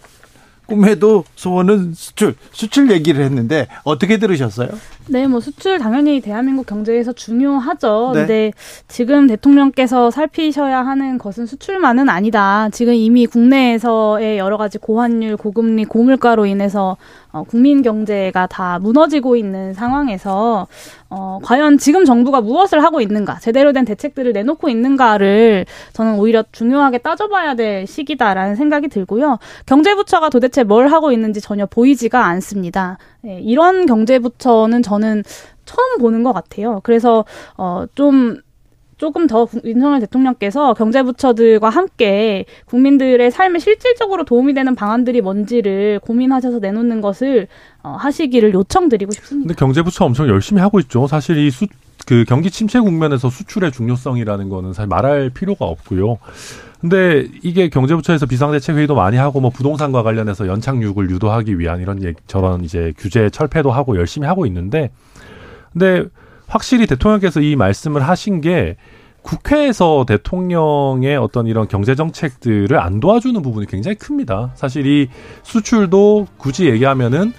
[0.66, 4.70] 꿈에도 소원은 수출, 수출 얘기를 했는데 어떻게 들으셨어요?
[5.08, 8.12] 네, 뭐 수출 당연히 대한민국 경제에서 중요하죠.
[8.14, 8.20] 네.
[8.20, 8.54] 근데
[8.88, 12.70] 지금 대통령께서 살피셔야 하는 것은 수출만은 아니다.
[12.72, 16.96] 지금 이미 국내에서의 여러 가지 고환율, 고금리, 고물가로 인해서
[17.34, 20.68] 어, 국민 경제가 다 무너지고 있는 상황에서
[21.10, 27.00] 어, 과연 지금 정부가 무엇을 하고 있는가, 제대로 된 대책들을 내놓고 있는가를 저는 오히려 중요하게
[27.00, 29.40] 따져봐야 될 시기다라는 생각이 들고요.
[29.66, 32.98] 경제부처가 도대체 뭘 하고 있는지 전혀 보이지가 않습니다.
[33.24, 35.24] 네, 이런 경제부처는 저는
[35.66, 36.82] 처음 보는 것 같아요.
[36.84, 37.24] 그래서
[37.58, 38.38] 어, 좀
[38.98, 47.02] 조금 더 윤석열 대통령께서 경제부처들과 함께 국민들의 삶에 실질적으로 도움이 되는 방안들이 뭔지를 고민하셔서 내놓는
[47.02, 47.48] 것을
[47.82, 49.48] 어, 하시기를 요청드리고 싶습니다.
[49.48, 51.08] 근데 경제부처 엄청 열심히 하고 있죠.
[51.08, 51.66] 사실 이 수,
[52.06, 56.18] 그 경기 침체 국면에서 수출의 중요성이라는 거는 사실 말할 필요가 없고요.
[56.84, 62.66] 근데 이게 경제부처에서 비상대책 회의도 많이 하고 뭐 부동산과 관련해서 연착륙을 유도하기 위한 이런 저런
[62.66, 64.92] 이제 규제 철폐도 하고 열심히 하고 있는데
[65.72, 66.04] 근데
[66.46, 68.76] 확실히 대통령께서 이 말씀을 하신 게
[69.22, 74.52] 국회에서 대통령의 어떤 이런 경제 정책들을 안 도와주는 부분이 굉장히 큽니다.
[74.56, 75.08] 사실 이
[75.44, 77.32] 수출도 굳이 얘기하면은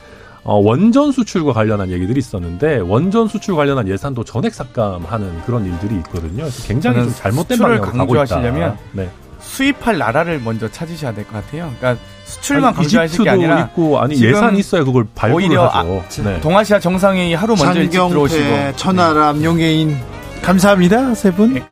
[0.45, 6.45] 어, 원전 수출과 관련한 얘기들이 있었는데 원전 수출 관련한 예산도 전액 삭감하는 그런 일들이 있거든요.
[6.45, 8.25] 그래서 굉장히 좀 잘못된 방향으로 가고 있다.
[8.25, 9.11] 강조하시려면 네.
[9.55, 11.73] 수입할 나라를 먼저 찾으셔야 될 것 같아요.
[11.79, 16.05] 그러니까 수출만 아니, 강조하실 게 아니라 있고 아니 예산이 있어야 그걸 발굴을 오히려 하죠.
[16.25, 16.41] 네.
[16.41, 19.97] 동아시아 정상회의 하루 먼저 일찍 들어오시고 천하람, 용해인
[20.43, 21.55] 감사합니다 세 분.